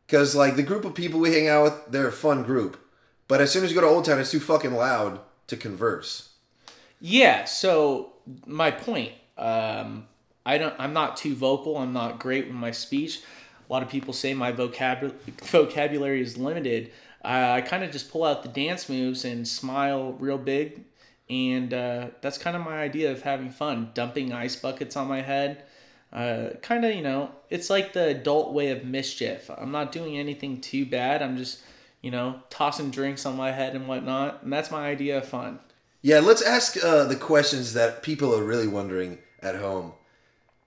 because 0.06 0.34
like 0.34 0.56
the 0.56 0.62
group 0.62 0.84
of 0.84 0.94
people 0.94 1.20
we 1.20 1.32
hang 1.32 1.48
out 1.48 1.64
with, 1.64 1.86
they're 1.90 2.08
a 2.08 2.12
fun 2.12 2.42
group. 2.42 2.78
But 3.30 3.40
as 3.40 3.52
soon 3.52 3.62
as 3.62 3.70
you 3.70 3.76
go 3.76 3.86
to 3.86 3.86
Old 3.86 4.04
Town, 4.04 4.18
it's 4.18 4.32
too 4.32 4.40
fucking 4.40 4.74
loud 4.74 5.20
to 5.46 5.56
converse. 5.56 6.30
yeah. 7.00 7.44
So 7.44 8.12
my 8.44 8.70
point, 8.72 9.12
um, 9.38 10.08
I 10.44 10.58
don't. 10.58 10.74
I'm 10.78 10.92
not 10.92 11.16
too 11.16 11.34
vocal. 11.36 11.78
I'm 11.78 11.92
not 11.92 12.18
great 12.18 12.46
with 12.48 12.56
my 12.56 12.72
speech. 12.72 13.20
A 13.68 13.72
lot 13.72 13.84
of 13.84 13.88
people 13.88 14.12
say 14.12 14.34
my 14.34 14.50
vocabulary 14.50 15.16
vocabulary 15.42 16.20
is 16.20 16.36
limited. 16.36 16.90
Uh, 17.24 17.52
I 17.58 17.60
kind 17.60 17.84
of 17.84 17.92
just 17.92 18.10
pull 18.10 18.24
out 18.24 18.42
the 18.42 18.48
dance 18.48 18.88
moves 18.88 19.24
and 19.24 19.46
smile 19.46 20.12
real 20.14 20.38
big, 20.38 20.82
and 21.28 21.72
uh, 21.72 22.08
that's 22.22 22.36
kind 22.36 22.56
of 22.56 22.62
my 22.64 22.82
idea 22.82 23.12
of 23.12 23.22
having 23.22 23.50
fun. 23.50 23.90
Dumping 23.94 24.32
ice 24.32 24.56
buckets 24.56 24.96
on 24.96 25.06
my 25.06 25.22
head. 25.22 25.62
Uh, 26.12 26.50
kind 26.62 26.84
of, 26.84 26.92
you 26.96 27.02
know, 27.02 27.30
it's 27.48 27.70
like 27.70 27.92
the 27.92 28.08
adult 28.08 28.52
way 28.52 28.70
of 28.72 28.84
mischief. 28.84 29.48
I'm 29.56 29.70
not 29.70 29.92
doing 29.92 30.18
anything 30.18 30.60
too 30.60 30.84
bad. 30.84 31.22
I'm 31.22 31.36
just, 31.36 31.60
you 32.02 32.10
know, 32.10 32.40
tossing 32.50 32.90
drinks 32.90 33.26
on 33.26 33.36
my 33.36 33.52
head 33.52 33.74
and 33.74 33.86
whatnot, 33.86 34.42
and 34.42 34.52
that's 34.52 34.70
my 34.70 34.86
idea 34.88 35.18
of 35.18 35.28
fun. 35.28 35.60
Yeah, 36.02 36.20
let's 36.20 36.42
ask 36.42 36.82
uh, 36.82 37.04
the 37.04 37.16
questions 37.16 37.74
that 37.74 38.02
people 38.02 38.34
are 38.34 38.42
really 38.44 38.68
wondering 38.68 39.18
at 39.42 39.56
home. 39.56 39.92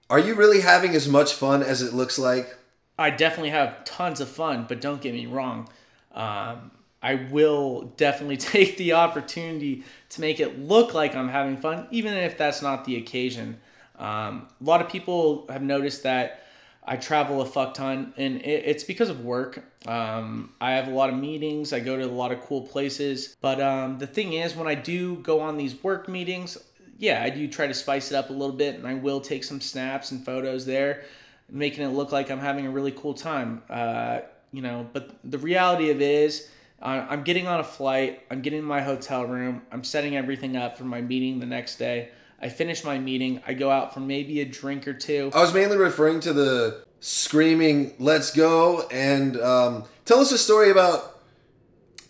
Are 0.08 0.18
you 0.18 0.34
really 0.34 0.60
having 0.60 0.94
as 0.94 1.08
much 1.08 1.34
fun 1.34 1.62
as 1.62 1.82
it 1.82 1.92
looks 1.92 2.18
like? 2.18 2.56
I 2.98 3.10
definitely 3.10 3.50
have 3.50 3.84
tons 3.84 4.20
of 4.20 4.28
fun, 4.28 4.66
but 4.68 4.80
don't 4.80 5.00
get 5.00 5.12
me 5.12 5.26
wrong. 5.26 5.68
Um, 6.12 6.70
I 7.02 7.26
will 7.30 7.92
definitely 7.96 8.36
take 8.38 8.76
the 8.76 8.92
opportunity 8.92 9.82
to 10.10 10.20
make 10.20 10.38
it 10.38 10.58
look 10.60 10.94
like 10.94 11.16
I'm 11.16 11.28
having 11.28 11.56
fun, 11.56 11.88
even 11.90 12.14
if 12.14 12.38
that's 12.38 12.62
not 12.62 12.84
the 12.84 12.96
occasion. 12.96 13.60
Um, 13.98 14.48
a 14.60 14.64
lot 14.64 14.80
of 14.80 14.88
people 14.88 15.46
have 15.48 15.62
noticed 15.62 16.04
that 16.04 16.43
I 16.86 16.96
travel 16.96 17.40
a 17.40 17.46
fuck 17.46 17.74
ton, 17.74 18.12
and 18.16 18.36
it, 18.42 18.64
it's 18.66 18.84
because 18.84 19.08
of 19.08 19.24
work. 19.24 19.64
Um, 19.86 20.52
I 20.60 20.72
have 20.72 20.88
a 20.88 20.90
lot 20.90 21.08
of 21.08 21.16
meetings, 21.16 21.72
I 21.72 21.80
go 21.80 21.96
to 21.96 22.04
a 22.04 22.06
lot 22.06 22.30
of 22.30 22.42
cool 22.42 22.62
places. 22.62 23.36
But 23.40 23.60
um, 23.60 23.98
the 23.98 24.06
thing 24.06 24.34
is, 24.34 24.54
when 24.54 24.68
I 24.68 24.74
do 24.74 25.16
go 25.16 25.40
on 25.40 25.56
these 25.56 25.82
work 25.82 26.08
meetings, 26.08 26.58
yeah, 26.98 27.22
I 27.22 27.30
do 27.30 27.48
try 27.48 27.66
to 27.66 27.74
spice 27.74 28.10
it 28.10 28.16
up 28.16 28.30
a 28.30 28.32
little 28.32 28.54
bit, 28.54 28.76
and 28.76 28.86
I 28.86 28.94
will 28.94 29.20
take 29.20 29.44
some 29.44 29.60
snaps 29.60 30.12
and 30.12 30.24
photos 30.24 30.66
there, 30.66 31.04
making 31.48 31.84
it 31.84 31.88
look 31.88 32.12
like 32.12 32.30
I'm 32.30 32.40
having 32.40 32.66
a 32.66 32.70
really 32.70 32.92
cool 32.92 33.14
time. 33.14 33.62
Uh, 33.70 34.20
you 34.52 34.62
know, 34.62 34.86
but 34.92 35.10
the 35.24 35.38
reality 35.38 35.90
of 35.90 36.00
it 36.00 36.02
is, 36.02 36.48
uh, 36.82 37.06
I'm 37.08 37.24
getting 37.24 37.46
on 37.46 37.60
a 37.60 37.64
flight. 37.64 38.22
I'm 38.30 38.42
getting 38.42 38.58
in 38.58 38.64
my 38.64 38.82
hotel 38.82 39.24
room. 39.24 39.62
I'm 39.72 39.84
setting 39.84 40.16
everything 40.16 40.56
up 40.56 40.76
for 40.76 40.84
my 40.84 41.00
meeting 41.00 41.40
the 41.40 41.46
next 41.46 41.76
day. 41.76 42.10
I 42.40 42.48
finish 42.48 42.84
my 42.84 42.98
meeting. 42.98 43.40
I 43.46 43.54
go 43.54 43.70
out 43.70 43.94
for 43.94 44.00
maybe 44.00 44.40
a 44.40 44.44
drink 44.44 44.86
or 44.86 44.94
two. 44.94 45.30
I 45.34 45.40
was 45.40 45.54
mainly 45.54 45.76
referring 45.76 46.20
to 46.20 46.32
the 46.32 46.84
screaming 47.00 47.94
"Let's 47.98 48.30
go!" 48.34 48.86
and 48.90 49.40
um, 49.40 49.84
tell 50.04 50.18
us 50.20 50.32
a 50.32 50.38
story 50.38 50.70
about 50.70 51.10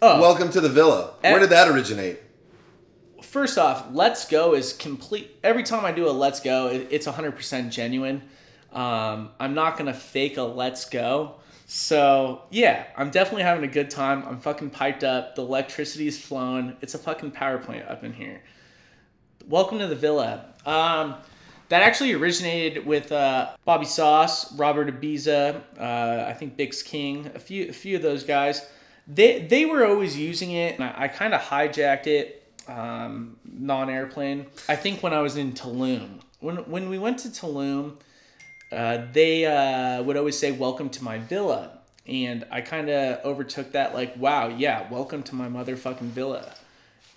Oh, 0.02 0.20
Welcome 0.20 0.50
to 0.50 0.60
the 0.60 0.68
Villa. 0.68 1.14
Where 1.22 1.36
Eh. 1.36 1.38
did 1.38 1.50
that 1.50 1.68
originate? 1.68 2.20
first 3.22 3.58
off, 3.58 3.86
let's 3.90 4.28
go 4.28 4.54
is 4.54 4.72
complete. 4.72 5.28
Every 5.42 5.64
time 5.64 5.84
I 5.84 5.90
do 5.90 6.08
a 6.08 6.12
let's 6.12 6.38
go, 6.38 6.68
it, 6.68 6.86
it's 6.92 7.06
100% 7.06 7.70
genuine. 7.70 8.22
Um, 8.72 9.30
I'm 9.40 9.54
not 9.54 9.76
going 9.76 9.86
to 9.86 9.94
fake 9.98 10.36
a 10.36 10.42
let's 10.42 10.84
go. 10.88 11.36
So, 11.66 12.42
yeah, 12.50 12.84
I'm 12.96 13.10
definitely 13.10 13.42
having 13.42 13.64
a 13.64 13.72
good 13.72 13.90
time. 13.90 14.22
I'm 14.28 14.38
fucking 14.38 14.70
piped 14.70 15.02
up. 15.02 15.34
The 15.34 15.42
electricity's 15.42 16.20
flowing. 16.22 16.76
It's 16.80 16.94
a 16.94 16.98
fucking 16.98 17.32
power 17.32 17.58
plant 17.58 17.88
up 17.88 18.04
in 18.04 18.12
here. 18.12 18.40
Welcome 19.48 19.78
to 19.80 19.86
the 19.86 19.94
villa. 19.94 20.46
Um, 20.64 21.16
that 21.68 21.82
actually 21.82 22.14
originated 22.14 22.86
with 22.86 23.12
uh, 23.12 23.50
Bobby 23.66 23.84
Sauce, 23.84 24.50
Robert 24.56 24.88
Ibiza, 24.88 25.60
uh, 25.78 26.24
I 26.26 26.32
think 26.32 26.56
Bix 26.56 26.82
King, 26.82 27.30
a 27.34 27.38
few, 27.38 27.68
a 27.68 27.72
few 27.72 27.96
of 27.96 28.02
those 28.02 28.24
guys. 28.24 28.66
They 29.06 29.40
they 29.42 29.66
were 29.66 29.84
always 29.84 30.16
using 30.16 30.52
it, 30.52 30.76
and 30.76 30.84
I, 30.84 30.94
I 30.96 31.08
kind 31.08 31.34
of 31.34 31.42
hijacked 31.42 32.06
it, 32.06 32.54
um, 32.68 33.36
non-airplane. 33.44 34.46
I 34.66 34.76
think 34.76 35.02
when 35.02 35.12
I 35.12 35.20
was 35.20 35.36
in 35.36 35.52
Tulum, 35.52 36.20
when 36.40 36.56
when 36.56 36.88
we 36.88 36.98
went 36.98 37.18
to 37.20 37.28
Tulum, 37.28 37.98
uh, 38.72 39.02
they 39.12 39.44
uh, 39.44 40.02
would 40.04 40.16
always 40.16 40.38
say 40.38 40.52
"Welcome 40.52 40.88
to 40.88 41.04
my 41.04 41.18
villa," 41.18 41.80
and 42.06 42.46
I 42.50 42.62
kind 42.62 42.88
of 42.88 43.22
overtook 43.26 43.72
that 43.72 43.92
like, 43.92 44.16
"Wow, 44.16 44.48
yeah, 44.48 44.88
welcome 44.90 45.22
to 45.24 45.34
my 45.34 45.48
motherfucking 45.48 46.12
villa," 46.12 46.54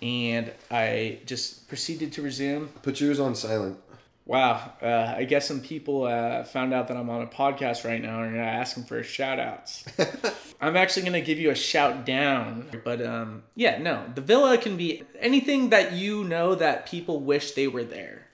and 0.02 0.52
I 0.70 1.20
just 1.26 1.68
proceeded 1.68 2.12
to 2.14 2.22
resume. 2.22 2.68
Put 2.82 3.00
yours 3.00 3.18
on 3.20 3.34
silent. 3.34 3.78
Wow, 4.26 4.72
uh, 4.82 5.14
I 5.16 5.24
guess 5.24 5.48
some 5.48 5.60
people 5.62 6.04
uh, 6.04 6.44
found 6.44 6.74
out 6.74 6.88
that 6.88 6.98
I'm 6.98 7.08
on 7.08 7.22
a 7.22 7.26
podcast 7.26 7.86
right 7.86 8.02
now 8.02 8.22
and 8.22 8.36
are 8.36 8.40
asking 8.42 8.84
for 8.84 9.02
shout 9.02 9.38
outs. 9.40 9.86
I'm 10.60 10.76
actually 10.76 11.02
going 11.02 11.14
to 11.14 11.22
give 11.22 11.38
you 11.38 11.50
a 11.50 11.54
shout 11.54 12.04
down. 12.04 12.68
But 12.84 13.00
um, 13.00 13.44
yeah, 13.54 13.78
no, 13.78 14.04
the 14.14 14.20
villa 14.20 14.58
can 14.58 14.76
be 14.76 15.02
anything 15.18 15.70
that 15.70 15.92
you 15.94 16.24
know 16.24 16.54
that 16.56 16.84
people 16.86 17.20
wish 17.20 17.52
they 17.52 17.68
were 17.68 17.84
there. 17.84 18.26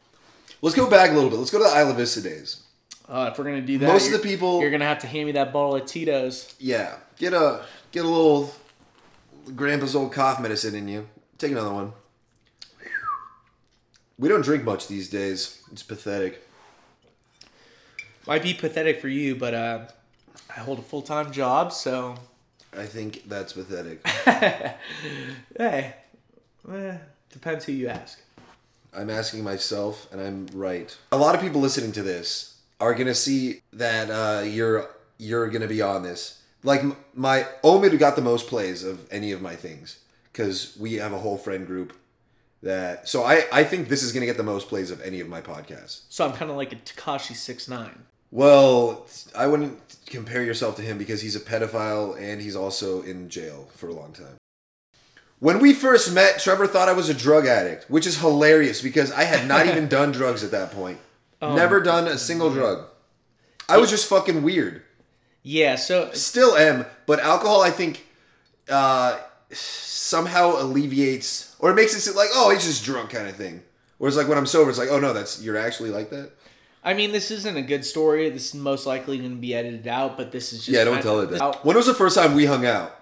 Let's 0.62 0.75
go 0.75 0.90
back 0.90 1.11
a 1.11 1.14
little 1.14 1.30
bit. 1.30 1.38
Let's 1.38 1.52
go 1.52 1.59
to 1.59 1.64
the 1.64 1.78
Isla 1.78 1.94
Vista 1.94 2.21
days. 2.23 2.62
Uh, 3.09 3.28
if 3.30 3.38
we're 3.38 3.44
going 3.44 3.61
to 3.61 3.66
do 3.66 3.78
that, 3.78 3.87
Most 3.87 4.06
of 4.06 4.12
the 4.14 4.18
people- 4.18 4.61
You're 4.62 4.71
going 4.71 4.80
to 4.80 4.87
have 4.87 5.00
to 5.00 5.06
hand 5.06 5.26
me 5.26 5.33
that 5.33 5.52
bottle 5.52 5.76
of 5.76 5.87
Tito's. 5.87 6.52
Yeah, 6.59 6.97
get 7.18 7.35
a 7.35 7.62
get 7.92 8.04
a 8.04 8.09
little 8.09 8.52
grandpa's 9.54 9.94
old 9.94 10.12
cough 10.12 10.40
medicine 10.40 10.75
in 10.75 10.88
you. 10.88 11.06
Take 11.38 11.53
another 11.53 11.73
one. 11.73 11.93
We 14.19 14.29
don't 14.29 14.43
drink 14.43 14.64
much 14.64 14.87
these 14.87 15.11
days. 15.11 15.62
It's 15.73 15.83
pathetic. 15.83 16.47
Might 18.26 18.43
be 18.43 18.55
pathetic 18.55 19.00
for 19.00 19.09
you, 19.09 19.35
but 19.35 19.55
uh, 19.55 19.81
I 20.49 20.61
hold 20.61 20.79
a 20.79 20.83
full 20.83 21.03
time 21.03 21.33
job, 21.33 21.73
so 21.73 22.14
I 22.76 22.87
think 22.87 23.29
that's 23.29 23.53
pathetic. 23.53 24.07
hey, 25.59 25.95
eh, 26.71 26.99
depends 27.31 27.64
who 27.64 27.73
you 27.73 27.88
ask. 27.88 28.21
I'm 28.97 29.11
asking 29.11 29.43
myself, 29.43 30.07
and 30.12 30.21
I'm 30.21 30.47
right. 30.55 30.97
A 31.11 31.19
lot 31.19 31.35
of 31.35 31.41
people 31.41 31.61
listening 31.61 31.91
to 31.93 32.03
this 32.03 32.61
are 32.81 32.95
gonna 32.95 33.14
see 33.14 33.62
that 33.73 34.11
uh, 34.11 34.45
you're 34.45 34.88
you're 35.19 35.49
gonna 35.49 35.67
be 35.67 35.83
on 35.83 36.05
this. 36.05 36.41
Like 36.62 36.81
m- 36.81 36.97
my 37.14 37.47
Omid 37.64 37.99
got 37.99 38.14
the 38.14 38.23
most 38.23 38.47
plays 38.47 38.85
of 38.85 39.12
any 39.12 39.33
of 39.33 39.43
my 39.43 39.57
things 39.57 39.99
because 40.35 40.76
we 40.79 40.95
have 40.95 41.12
a 41.12 41.19
whole 41.19 41.38
friend 41.38 41.67
group 41.67 41.97
that. 42.62 43.09
So 43.09 43.23
I 43.23 43.45
I 43.53 43.64
think 43.64 43.88
this 43.88 44.03
is 44.03 44.12
gonna 44.12 44.26
get 44.26 44.37
the 44.37 44.43
most 44.43 44.69
plays 44.69 44.91
of 44.91 45.00
any 45.00 45.21
of 45.21 45.29
my 45.29 45.41
podcasts. 45.41 46.03
So 46.09 46.26
I'm 46.26 46.33
kind 46.35 46.50
of 46.50 46.57
like 46.57 46.73
a 46.73 46.76
Tekashi 46.76 47.35
six 47.35 47.69
nine. 47.69 48.05
Well, 48.31 49.07
I 49.37 49.47
wouldn't 49.47 49.79
compare 50.07 50.43
yourself 50.43 50.75
to 50.76 50.83
him 50.83 50.99
because 50.99 51.23
he's 51.23 51.37
a 51.37 51.41
pedophile 51.41 52.21
and 52.21 52.43
he's 52.43 52.57
also 52.57 53.00
in 53.03 53.29
jail 53.29 53.69
for 53.76 53.88
a 53.88 53.93
long 53.95 54.12
time. 54.12 54.38
When 55.38 55.61
we 55.61 55.73
first 55.73 56.12
met, 56.12 56.41
Trevor 56.41 56.67
thought 56.67 56.88
I 56.88 56.95
was 56.95 57.09
a 57.09 57.14
drug 57.14 57.47
addict, 57.47 57.88
which 57.88 58.07
is 58.09 58.19
hilarious 58.19 58.83
because 58.83 59.12
I 59.12 59.25
had 59.25 59.47
not 59.47 59.67
even 59.67 59.88
done 59.99 60.11
drugs 60.11 60.43
at 60.43 60.50
that 60.50 60.73
point. 60.73 60.99
Never 61.41 61.81
done 61.81 62.09
a 62.09 62.17
single 62.19 62.50
drug. 62.50 62.87
I 63.69 63.76
was 63.76 63.91
just 63.91 64.09
fucking 64.09 64.43
weird. 64.43 64.83
Yeah, 65.43 65.76
so 65.76 66.11
Still 66.12 66.57
am, 66.57 66.87
but 67.07 67.21
alcohol, 67.21 67.61
I 67.61 67.71
think, 67.71 68.07
uh, 68.69 69.19
somehow 69.56 70.61
alleviates 70.61 71.54
or 71.58 71.70
it 71.70 71.75
makes 71.75 71.94
it 71.94 72.00
seem 72.00 72.14
like, 72.14 72.30
oh, 72.34 72.50
he's 72.50 72.64
just 72.64 72.84
drunk 72.84 73.11
kind 73.11 73.28
of 73.28 73.37
thing. 73.37 73.62
Whereas, 73.99 74.16
like 74.16 74.28
when 74.28 74.37
I'm 74.37 74.46
sober, 74.46 74.68
it's 74.70 74.78
like, 74.78 74.90
oh 74.90 74.99
no, 75.00 75.12
that's 75.12 75.40
you're 75.42 75.56
actually 75.56 75.90
like 75.90 76.11
that. 76.11 76.30
I 76.82 76.92
mean, 76.92 77.12
this 77.12 77.30
isn't 77.30 77.56
a 77.56 77.62
good 77.62 77.84
story. 77.84 78.28
This 78.28 78.49
is 78.49 78.54
most 78.54 78.84
likely 78.87 79.16
going 79.18 79.30
to 79.30 79.37
be 79.37 79.54
edited 79.54 79.87
out, 79.88 80.16
but 80.18 80.32
this 80.32 80.52
is 80.52 80.58
just 80.66 80.68
Yeah, 80.76 80.84
don't 80.84 81.00
tell 81.02 81.20
it 81.20 81.30
that. 81.30 81.64
When 81.64 81.76
was 81.76 81.87
the 81.87 81.94
first 81.94 82.14
time 82.16 82.34
we 82.34 82.44
hung 82.44 82.66
out? 82.66 82.94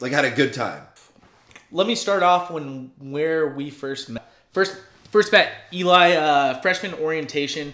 Like, 0.00 0.12
had 0.12 0.26
a 0.26 0.30
good 0.30 0.52
time. 0.52 0.82
Let 1.72 1.86
me 1.86 1.94
start 1.94 2.22
off 2.22 2.50
when 2.50 2.90
where 2.98 3.48
we 3.48 3.70
first 3.70 4.10
met. 4.10 4.30
First, 4.52 4.76
first 5.10 5.32
met 5.32 5.50
Eli 5.72 6.12
uh, 6.12 6.60
freshman 6.60 6.92
orientation. 6.94 7.72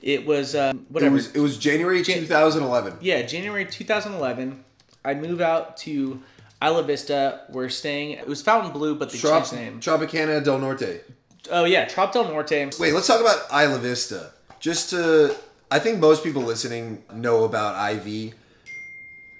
It 0.00 0.26
was 0.26 0.54
uh, 0.54 0.72
It 0.74 0.80
whatever. 0.92 1.14
was 1.14 1.32
it 1.34 1.40
was 1.40 1.56
January 1.58 2.02
2011. 2.04 2.98
yeah, 3.00 3.22
January 3.22 3.64
2011. 3.64 4.64
I 5.04 5.14
move 5.14 5.40
out 5.40 5.76
to 5.78 6.20
Isla 6.62 6.82
Vista. 6.82 7.42
We're 7.50 7.68
staying. 7.68 8.12
It 8.12 8.26
was 8.26 8.42
Fontainebleau, 8.42 8.94
but 8.94 9.10
they 9.10 9.18
Trop- 9.18 9.44
changed 9.44 9.52
the 9.52 9.56
name. 9.56 9.80
Tropicana 9.80 10.42
del 10.44 10.58
Norte. 10.58 11.02
Oh 11.50 11.64
yeah, 11.64 11.86
Trop 11.86 12.12
del 12.12 12.24
Norte. 12.24 12.70
Wait, 12.78 12.92
let's 12.92 13.06
talk 13.06 13.20
about 13.20 13.46
Isla 13.52 13.78
Vista. 13.78 14.32
Just 14.60 14.90
to, 14.90 15.34
I 15.70 15.80
think 15.80 15.98
most 15.98 16.22
people 16.22 16.42
listening 16.42 17.02
know 17.12 17.42
about 17.42 17.92
IV, 18.06 18.34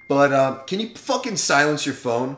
but 0.08 0.32
um, 0.32 0.60
can 0.66 0.80
you 0.80 0.88
fucking 0.96 1.36
silence 1.36 1.86
your 1.86 1.94
phone? 1.94 2.36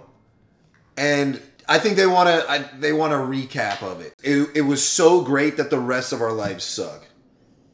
And 0.99 1.41
I 1.67 1.79
think 1.79 1.97
they 1.97 2.07
want 2.07 2.29
to, 2.29 2.71
they 2.79 2.93
want 2.93 3.15
a 3.15 3.17
recap 3.17 3.83
of 3.83 4.03
it. 4.03 4.15
it. 4.23 4.51
It 4.55 4.61
was 4.63 4.87
so 4.87 5.23
great 5.23 5.57
that 5.57 5.71
the 5.71 5.79
rest 5.79 6.13
of 6.13 6.21
our 6.21 6.33
lives 6.33 6.63
suck, 6.63 7.07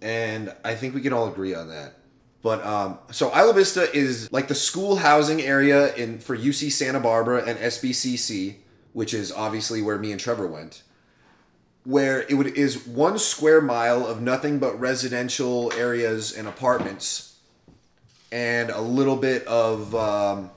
and 0.01 0.55
I 0.65 0.77
think 0.77 0.95
we 0.95 1.01
can 1.01 1.13
all 1.13 1.27
agree 1.27 1.55
on 1.55 1.69
that. 1.71 1.95
But 2.43 2.65
um, 2.65 2.99
so 3.11 3.37
Isla 3.37 3.53
Vista 3.53 3.95
is 3.95 4.33
like 4.33 4.49
the 4.49 4.55
school 4.55 4.97
housing 4.97 5.43
area 5.43 5.95
in 5.95 6.19
for 6.19 6.37
UC 6.37 6.73
Santa 6.73 7.01
Barbara 7.01 7.45
and 7.45 7.59
SBCC, 7.59 8.57
which 8.93 9.13
is 9.13 9.31
obviously 9.31 9.83
where 9.83 9.99
me 9.99 10.11
and 10.11 10.21
Trevor 10.21 10.47
went 10.47 10.83
where 11.85 12.23
it 12.23 12.35
would 12.35 12.47
is 12.47 12.87
one 12.87 13.19
square 13.19 13.61
mile 13.61 14.07
of 14.07 14.21
nothing 14.21 14.59
but 14.59 14.79
residential 14.79 15.73
areas 15.73 16.33
and 16.33 16.47
apartments, 16.47 17.37
and 18.31 18.71
a 18.71 18.81
little 18.81 19.17
bit 19.17 19.47
of 19.47 19.95
um, 19.95 20.51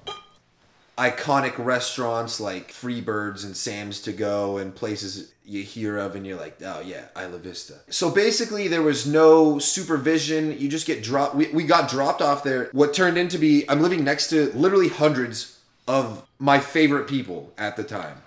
iconic 0.98 1.58
restaurants 1.58 2.40
like 2.40 2.72
Freebirds 2.72 3.44
and 3.44 3.56
Sam's 3.58 4.02
to 4.02 4.12
Go 4.14 4.58
and 4.58 4.74
places 4.76 5.32
you 5.46 5.64
hear 5.64 5.98
of, 5.98 6.16
and 6.16 6.26
you're 6.26 6.40
like, 6.40 6.58
oh 6.64 6.80
yeah, 6.82 7.06
Isla 7.18 7.38
Vista. 7.40 7.76
So 7.90 8.10
basically, 8.10 8.68
there 8.68 8.82
was 8.82 9.06
no 9.06 9.60
supervision. 9.60 10.58
You 10.58 10.70
just 10.70 10.88
get 10.88 11.04
dropped. 11.04 11.36
We, 11.36 11.48
we 11.50 11.64
got 11.66 11.90
dropped 11.90 12.22
off 12.22 12.44
there. 12.44 12.70
What 12.72 12.94
turned 12.94 13.18
into 13.18 13.38
be 13.38 13.70
I'm 13.70 13.82
living 13.82 14.04
next 14.04 14.30
to 14.30 14.52
literally 14.54 14.88
hundreds 14.90 15.60
of 15.88 16.26
my 16.40 16.60
favorite 16.60 17.08
people 17.08 17.52
at 17.58 17.76
the 17.76 17.84
time. 17.84 18.22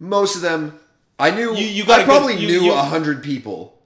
Most 0.00 0.36
of 0.36 0.42
them. 0.42 0.78
I 1.18 1.32
knew. 1.32 1.54
You- 1.54 1.66
you 1.66 1.84
got 1.84 1.98
I 2.00 2.02
a 2.02 2.06
good- 2.06 2.10
probably 2.12 2.36
you- 2.36 2.60
knew 2.62 2.72
a 2.72 2.76
hundred 2.76 3.22
people. 3.24 3.77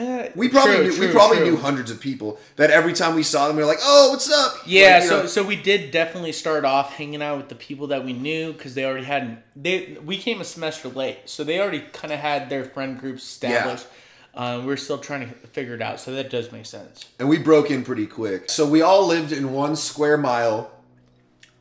Eh, 0.00 0.30
We 0.34 0.48
probably 0.48 0.76
true, 0.76 0.90
knew. 0.90 1.00
we 1.00 1.12
probably 1.12 1.36
true. 1.38 1.50
knew 1.50 1.56
hundreds 1.56 1.90
of 1.90 2.00
people 2.00 2.38
that 2.56 2.70
every 2.70 2.92
time 2.94 3.14
we 3.14 3.22
saw 3.22 3.46
them, 3.48 3.56
we 3.56 3.62
were 3.62 3.68
like, 3.68 3.80
"Oh, 3.82 4.10
what's 4.10 4.30
up?" 4.30 4.56
Yeah, 4.66 4.98
Like, 5.00 5.08
so 5.08 5.20
know, 5.20 5.26
so 5.26 5.42
we 5.42 5.56
did 5.56 5.90
definitely 5.90 6.32
start 6.32 6.64
off 6.64 6.94
hanging 6.94 7.22
out 7.22 7.36
with 7.36 7.48
the 7.48 7.54
people 7.54 7.88
that 7.88 8.04
we 8.04 8.12
knew 8.12 8.52
because 8.52 8.74
they 8.74 8.84
already 8.84 9.04
had 9.04 9.42
they 9.54 9.98
we 10.04 10.16
came 10.16 10.40
a 10.40 10.44
semester 10.44 10.88
late, 10.88 11.18
so 11.26 11.44
they 11.44 11.60
already 11.60 11.80
kind 11.92 12.12
of 12.12 12.20
had 12.20 12.48
their 12.48 12.64
friend 12.64 12.98
groups 12.98 13.22
established. 13.24 13.86
Uh, 14.32 14.62
we're 14.64 14.76
still 14.76 14.96
trying 14.98 15.28
to 15.28 15.34
figure 15.48 15.74
it 15.74 15.82
out, 15.82 15.98
so 16.00 16.12
that 16.14 16.30
does 16.30 16.52
make 16.52 16.64
sense. 16.64 17.06
and 17.18 17.28
we 17.28 17.36
broke 17.36 17.68
in 17.70 17.84
pretty 17.84 18.06
quick. 18.06 18.48
So 18.48 18.66
we 18.66 18.80
all 18.80 19.04
lived 19.06 19.32
in 19.32 19.52
one 19.52 19.74
square 19.76 20.16
mile, 20.16 20.70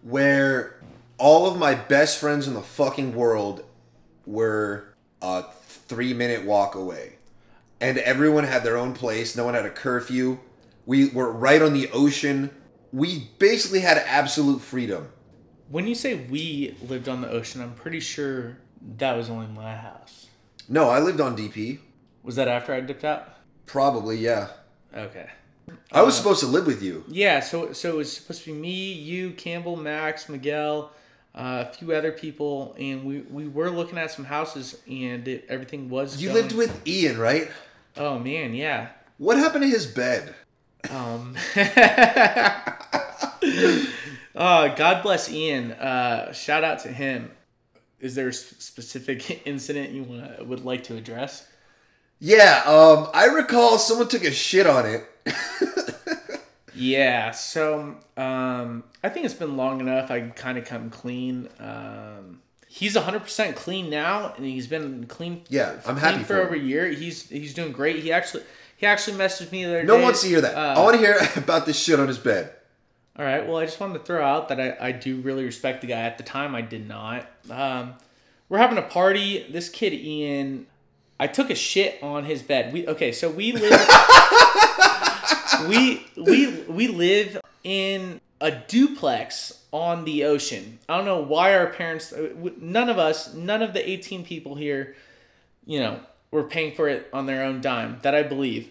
where 0.04 0.80
all 1.18 1.48
of 1.48 1.58
my 1.58 1.76
best 1.76 2.20
friends 2.20 2.48
in 2.48 2.54
the 2.54 2.62
fucking 2.62 3.16
world 3.16 3.64
were 4.26 4.94
a 5.22 5.44
three 5.88 6.14
minute 6.14 6.46
walk 6.46 6.76
away, 6.76 7.16
and 7.82 7.98
everyone 8.00 8.44
had 8.44 8.64
their 8.64 8.78
own 8.78 8.94
place. 8.94 9.36
No 9.36 9.46
one 9.46 9.54
had 9.54 9.66
a 9.66 9.70
curfew. 9.70 10.40
We 10.86 11.10
were 11.10 11.32
right 11.32 11.62
on 11.62 11.74
the 11.74 11.90
ocean. 11.92 12.52
We 12.92 13.30
basically 13.38 13.82
had 13.82 13.98
absolute 13.98 14.62
freedom. 14.62 15.10
When 15.70 15.86
you 15.88 15.96
say 15.96 16.16
we 16.16 16.76
lived 16.88 17.08
on 17.08 17.22
the 17.22 17.30
ocean, 17.30 17.62
I'm 17.62 17.76
pretty 17.76 18.00
sure 18.00 18.58
that 18.98 19.16
was 19.16 19.30
only 19.30 19.48
my 19.48 19.76
house. 19.76 20.28
No, 20.68 20.90
I 20.90 21.00
lived 21.00 21.22
on 21.22 21.38
DP. 21.38 21.80
Was 22.24 22.36
that 22.36 22.48
after 22.48 22.74
I 22.74 22.82
dipped 22.82 23.04
out? 23.06 23.30
Probably, 23.66 24.18
yeah. 24.18 24.50
Okay. 24.96 25.30
I 25.92 26.02
was 26.02 26.18
supposed 26.18 26.40
to 26.40 26.48
live 26.48 26.66
with 26.66 26.82
you. 26.82 27.04
Yeah, 27.08 27.40
so 27.42 27.74
so 27.74 27.90
it 27.92 27.96
was 27.96 28.12
supposed 28.14 28.44
to 28.44 28.54
be 28.54 28.60
me, 28.60 28.92
you, 28.92 29.32
Campbell, 29.32 29.76
Max, 29.76 30.28
Miguel, 30.28 30.92
uh, 31.36 31.66
a 31.70 31.74
few 31.74 31.94
other 31.94 32.12
people, 32.12 32.76
and 32.80 33.04
we, 33.04 33.20
we 33.22 33.48
were 33.48 33.70
looking 33.70 34.00
at 34.00 34.10
some 34.10 34.26
houses, 34.26 34.80
and 34.90 35.28
it, 35.28 35.46
everything 35.48 35.90
was. 35.90 36.20
You 36.20 36.30
going- 36.30 36.42
lived 36.42 36.56
with 36.56 36.88
Ian, 36.88 37.20
right? 37.20 37.50
Oh 38.00 38.18
man, 38.18 38.56
yeah. 38.56 38.88
What 39.18 39.38
happened 39.38 39.64
to 39.64 39.70
his 39.70 39.86
bed? 39.86 40.34
Um. 40.90 41.36
uh, 44.36 44.70
God 44.70 45.04
bless 45.04 45.30
Ian. 45.30 45.74
Uh, 45.74 46.32
shout 46.32 46.64
out 46.64 46.80
to 46.80 46.88
him. 46.88 47.32
Is 48.00 48.16
there 48.16 48.30
a 48.30 48.34
specific 48.34 49.42
incident 49.46 49.92
you 49.92 50.04
wanna, 50.04 50.38
would 50.44 50.64
like 50.64 50.86
to 50.86 50.96
address? 50.96 51.48
Yeah, 52.20 52.64
um, 52.66 53.10
I 53.14 53.26
recall 53.26 53.78
someone 53.78 54.08
took 54.08 54.24
a 54.24 54.32
shit 54.32 54.66
on 54.66 54.86
it. 54.86 55.06
Yeah, 56.80 57.32
so 57.32 57.98
um, 58.16 58.86
I 59.04 59.10
think 59.10 59.26
it's 59.26 59.34
been 59.34 59.58
long 59.58 59.82
enough. 59.82 60.10
I 60.10 60.22
can 60.22 60.32
kind 60.32 60.58
of 60.58 60.64
come 60.64 60.90
clean. 60.90 61.50
Um, 61.60 62.42
he's 62.72 62.96
100% 62.96 63.56
clean 63.56 63.90
now, 63.90 64.34
and 64.38 64.46
he's 64.46 64.68
been 64.68 65.08
clean. 65.08 65.42
Yeah, 65.50 65.72
I'm 65.74 65.82
clean 65.82 65.98
happy 65.98 66.20
for 66.20 66.36
for 66.36 66.42
over 66.42 66.56
a 66.56 66.60
year. 66.60 66.88
He's 66.88 67.28
he's 67.28 67.54
doing 67.54 67.72
great. 67.74 67.98
He 67.98 68.12
actually 68.14 68.44
he 68.78 68.86
actually 68.86 69.18
messaged 69.18 69.52
me 69.52 69.66
the 69.66 69.72
other 69.72 69.84
No 69.84 69.94
day. 69.94 69.94
one 69.96 70.04
wants 70.04 70.22
to 70.22 70.28
hear 70.28 70.40
that. 70.42 70.56
Uh, 70.56 70.80
I 70.80 70.84
want 70.84 70.96
to 70.96 71.02
hear 71.02 71.18
about 71.36 71.66
this 71.66 71.78
shit 71.78 72.00
on 72.00 72.08
his 72.08 72.20
bed. 72.20 72.52
All 73.18 73.26
right. 73.26 73.46
Well, 73.46 73.58
I 73.58 73.66
just 73.66 73.80
wanted 73.82 73.96
to 74.00 74.06
throw 74.06 74.24
out 74.24 74.48
that 74.48 74.62
I, 74.62 74.78
I 74.80 74.92
do 74.94 75.18
really 75.20 75.44
respect 75.44 75.82
the 75.82 75.88
guy. 75.88 76.00
At 76.00 76.18
the 76.18 76.24
time, 76.24 76.56
I 76.56 76.62
did 76.62 76.88
not. 76.88 77.28
Um, 77.50 77.96
we're 78.48 78.60
having 78.60 78.78
a 78.78 78.82
party. 78.84 79.46
This 79.50 79.68
kid 79.68 79.94
Ian, 79.94 80.68
I 81.20 81.28
took 81.28 81.50
a 81.50 81.56
shit 81.56 82.02
on 82.02 82.24
his 82.24 82.42
bed. 82.42 82.72
We 82.72 82.88
okay. 82.88 83.12
So 83.12 83.30
we 83.30 83.52
live. 83.52 83.72
we 85.68 86.06
we 86.16 86.62
we 86.70 86.88
live 86.88 87.42
in 87.64 88.22
a 88.42 88.52
duplex 88.52 89.64
on 89.72 90.06
the 90.06 90.24
ocean. 90.24 90.80
I 90.88 90.98
don't 90.98 91.06
know 91.06 91.22
why 91.22 91.56
our 91.56 91.68
parents. 91.68 92.14
uh, 92.14 92.30
None 92.60 92.90
of 92.90 92.98
us. 92.98 93.34
None 93.34 93.62
of 93.62 93.74
the 93.74 93.90
eighteen 93.90 94.24
people 94.24 94.56
here. 94.56 94.96
You 95.66 95.80
know, 95.80 96.00
were 96.32 96.44
paying 96.44 96.76
for 96.76 96.88
it 96.88 97.10
on 97.14 97.26
their 97.26 97.44
own 97.44 97.62
dime. 97.62 98.00
That 98.02 98.16
I 98.16 98.24
believe. 98.24 98.70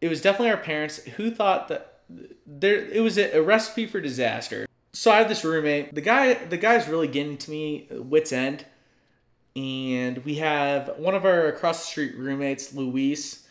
It 0.00 0.08
was 0.08 0.20
definitely 0.20 0.50
our 0.50 0.56
parents 0.58 0.98
who 1.16 1.30
thought 1.30 1.68
that 1.68 2.00
there 2.46 2.76
it 2.76 3.00
was 3.00 3.18
a, 3.18 3.38
a 3.38 3.42
recipe 3.42 3.86
for 3.86 4.00
disaster. 4.00 4.66
So 4.92 5.10
I 5.10 5.18
have 5.18 5.28
this 5.28 5.44
roommate. 5.44 5.94
The 5.94 6.00
guy 6.00 6.34
the 6.34 6.56
guy's 6.56 6.88
really 6.88 7.08
getting 7.08 7.36
to 7.38 7.50
me 7.50 7.88
uh, 7.90 8.02
wits 8.02 8.32
end. 8.32 8.64
And 9.56 10.18
we 10.18 10.34
have 10.34 10.90
one 10.98 11.14
of 11.14 11.24
our 11.24 11.46
across 11.46 11.80
the 11.80 11.86
street 11.86 12.14
roommates, 12.16 12.74
Luis. 12.74 13.45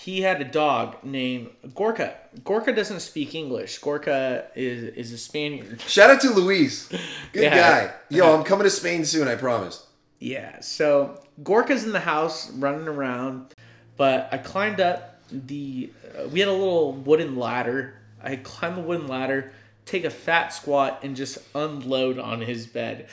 He 0.00 0.20
had 0.20 0.40
a 0.40 0.44
dog 0.44 1.02
named 1.02 1.50
Gorka. 1.74 2.14
Gorka 2.44 2.72
doesn't 2.72 3.00
speak 3.00 3.34
English. 3.34 3.78
Gorka 3.78 4.44
is 4.54 4.84
is 4.94 5.12
a 5.12 5.18
Spaniard. 5.18 5.80
Shout 5.88 6.08
out 6.08 6.20
to 6.20 6.30
Luis. 6.30 6.86
Good 7.32 7.42
Yeah. 7.42 7.56
guy. 7.56 7.92
Yo, 8.08 8.32
I'm 8.32 8.44
coming 8.44 8.62
to 8.62 8.70
Spain 8.70 9.04
soon, 9.04 9.26
I 9.26 9.34
promise. 9.34 9.84
Yeah, 10.20 10.60
so 10.60 11.20
Gorka's 11.42 11.82
in 11.82 11.90
the 11.90 11.98
house 12.14 12.48
running 12.52 12.86
around, 12.86 13.52
but 13.96 14.28
I 14.30 14.38
climbed 14.38 14.80
up 14.80 15.20
the. 15.32 15.90
Uh, 16.16 16.28
we 16.28 16.38
had 16.38 16.48
a 16.48 16.52
little 16.52 16.92
wooden 16.92 17.36
ladder. 17.36 17.94
I 18.22 18.36
climbed 18.36 18.76
the 18.76 18.82
wooden 18.82 19.08
ladder, 19.08 19.50
take 19.84 20.04
a 20.04 20.10
fat 20.10 20.52
squat, 20.54 21.00
and 21.02 21.16
just 21.16 21.38
unload 21.56 22.20
on 22.20 22.42
his 22.42 22.68
bed. 22.68 23.08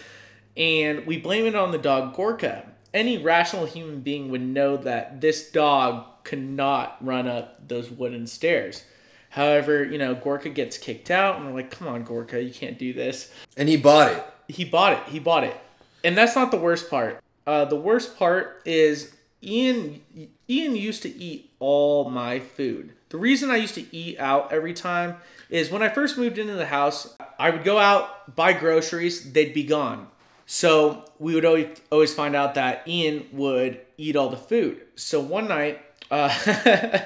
And 0.56 1.08
we 1.08 1.18
blame 1.18 1.48
it 1.48 1.56
on 1.56 1.72
the 1.72 1.80
dog 1.80 2.14
Gorka. 2.14 2.68
Any 2.94 3.18
rational 3.18 3.66
human 3.66 4.02
being 4.02 4.30
would 4.30 4.42
know 4.42 4.78
that 4.78 5.20
this 5.20 5.50
dog 5.50 6.06
could 6.26 6.42
not 6.44 6.98
run 7.00 7.28
up 7.28 7.68
those 7.68 7.90
wooden 7.90 8.28
stairs. 8.28 8.84
However, 9.30 9.84
you 9.84 9.98
know, 9.98 10.16
Gorka 10.16 10.50
gets 10.50 10.78
kicked 10.78 11.12
out, 11.12 11.38
and 11.38 11.46
we're 11.46 11.54
like, 11.54 11.72
come 11.72 11.88
on, 11.88 12.04
Gorka, 12.04 12.42
you 12.42 12.54
can't 12.54 12.78
do 12.80 12.94
this 12.94 13.32
And 13.58 13.68
he 13.70 13.78
bought 13.78 14.12
it. 14.12 14.26
he 14.48 14.66
bought 14.66 14.94
it. 14.94 15.04
He 15.08 15.20
bought 15.20 15.44
it, 15.44 15.56
and 16.04 16.18
that's 16.18 16.36
not 16.36 16.52
the 16.52 16.58
worst 16.58 16.90
part. 16.90 17.22
Uh, 17.48 17.66
the 17.66 17.76
worst 17.76 18.18
part 18.18 18.62
is 18.66 19.14
Ian. 19.44 20.02
Ian 20.50 20.76
used 20.76 21.04
to 21.04 21.10
eat 21.16 21.52
all 21.60 22.10
my 22.10 22.40
food. 22.40 22.94
The 23.10 23.18
reason 23.18 23.52
I 23.52 23.58
used 23.58 23.76
to 23.76 23.96
eat 23.96 24.20
out 24.20 24.52
every 24.52 24.74
time 24.74 25.18
is 25.50 25.70
when 25.70 25.84
I 25.84 25.90
first 25.90 26.18
moved 26.18 26.38
into 26.38 26.54
the 26.56 26.66
house, 26.66 27.16
I 27.38 27.50
would 27.52 27.64
go 27.64 27.78
out 27.78 28.36
buy 28.36 28.54
groceries. 28.54 29.32
They'd 29.34 29.54
be 29.54 29.64
gone. 29.64 30.08
So 30.48 31.06
we 31.20 31.34
would 31.36 31.46
always 31.46 31.78
always 31.92 32.14
find 32.14 32.36
out 32.36 32.56
that 32.56 32.88
Ian 32.88 33.28
would 33.32 33.82
eat 33.98 34.16
all 34.16 34.30
the 34.30 34.38
food. 34.38 34.82
So 34.96 35.20
one 35.20 35.48
night, 35.48 35.82
uh, 36.12 37.00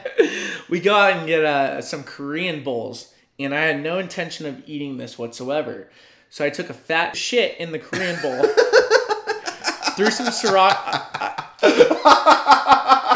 we 0.70 0.80
go 0.80 0.96
out 0.96 1.14
and 1.14 1.28
get 1.28 1.44
uh, 1.44 1.82
some 1.82 2.04
Korean 2.04 2.64
bowls, 2.64 3.14
and 3.38 3.54
I 3.54 3.62
had 3.62 3.82
no 3.82 4.00
intention 4.00 4.46
of 4.46 4.62
eating 4.68 4.98
this 4.98 5.18
whatsoever. 5.18 5.90
So 6.30 6.46
I 6.46 6.50
took 6.50 6.70
a 6.70 6.74
fat 6.74 7.16
shit 7.18 7.58
in 7.60 7.72
the 7.72 7.80
Korean 7.80 8.22
bowl, 8.22 8.44
threw 9.96 10.12
some 10.12 10.28
sriracha. 10.28 11.06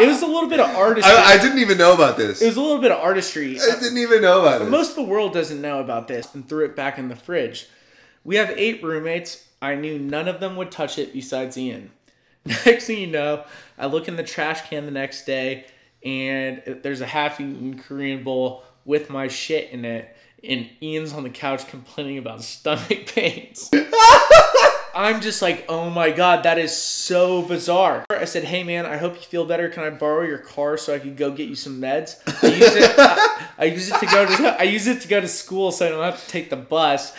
It 0.02 0.08
was 0.08 0.24
a 0.24 0.26
little 0.26 0.50
bit 0.50 0.60
of 0.60 0.76
artistry. 0.76 1.14
I, 1.14 1.34
I 1.34 1.38
didn't 1.38 1.60
even 1.60 1.78
know 1.78 1.94
about 1.94 2.18
this. 2.18 2.42
it 2.42 2.48
was 2.48 2.58
a 2.58 2.62
little 2.62 2.82
bit 2.82 2.92
of 2.92 3.00
artistry. 3.00 3.60
I 3.60 3.80
didn't 3.80 4.00
even 4.00 4.22
know 4.22 4.42
about 4.42 4.62
it. 4.62 4.70
Most 4.70 4.92
of 4.92 4.96
the 4.96 5.04
world 5.04 5.34
doesn't 5.34 5.62
know 5.62 5.80
about 5.80 6.08
this 6.08 6.34
and 6.34 6.48
threw 6.48 6.66
it 6.66 6.76
back 6.76 6.98
in 6.98 7.10
the 7.10 7.16
fridge. 7.16 7.68
We 8.24 8.38
have 8.38 8.50
eight 8.58 8.84
roommates. 8.84 9.48
I 9.62 9.76
knew 9.76 10.00
none 10.00 10.28
of 10.28 10.40
them 10.40 10.56
would 10.56 10.72
touch 10.72 10.98
it 10.98 11.14
besides 11.14 11.58
Ian. 11.58 11.92
Next 12.66 12.88
thing 12.88 13.00
you 13.00 13.08
know, 13.08 13.46
I 13.78 13.86
look 13.86 14.08
in 14.08 14.16
the 14.16 14.24
trash 14.24 14.68
can 14.68 14.86
the 14.86 14.92
next 14.92 15.26
day 15.26 15.66
and 16.04 16.62
there's 16.84 17.02
a 17.02 17.06
half 17.06 17.40
eaten 17.40 17.80
Korean 17.80 18.24
bowl 18.24 18.64
with 18.86 19.10
my 19.10 19.28
shit 19.28 19.72
in 19.72 19.86
it. 19.86 20.16
And 20.44 20.70
Ian's 20.82 21.14
on 21.14 21.24
the 21.24 21.30
couch 21.30 21.68
complaining 21.68 22.18
about 22.18 22.44
stomach 22.44 23.08
pains. 23.16 23.70
I'm 24.96 25.22
just 25.22 25.42
like, 25.42 25.66
oh 25.70 25.90
my 25.90 26.12
god, 26.12 26.44
that 26.44 26.60
is 26.60 26.76
so 26.76 27.42
bizarre. 27.42 28.06
I 28.12 28.26
said, 28.26 28.44
hey 28.44 28.64
man, 28.64 28.86
I 28.86 28.98
hope 28.98 29.16
you 29.16 29.22
feel 29.22 29.46
better. 29.46 29.70
Can 29.70 29.84
I 29.84 29.90
borrow 29.90 30.22
your 30.22 30.38
car 30.38 30.78
so 30.78 30.94
I 30.94 31.00
could 31.00 31.18
go 31.18 31.32
get 31.32 31.50
you 31.50 31.56
some 31.56 31.82
meds? 31.82 32.18
I 32.44 32.48
use 32.48 32.76
it. 32.76 32.94
I, 32.98 33.48
I 33.58 33.66
use 33.66 33.90
it 33.90 34.00
to 34.00 34.06
go 34.06 34.26
to. 34.26 34.60
I 34.60 34.64
use 34.64 34.86
it 34.86 35.02
to 35.02 35.08
go 35.08 35.20
to 35.20 35.28
school 35.28 35.72
so 35.72 35.88
I 35.88 35.90
don't 35.90 36.04
have 36.04 36.24
to 36.24 36.30
take 36.30 36.50
the 36.50 36.58
bus. 36.58 37.16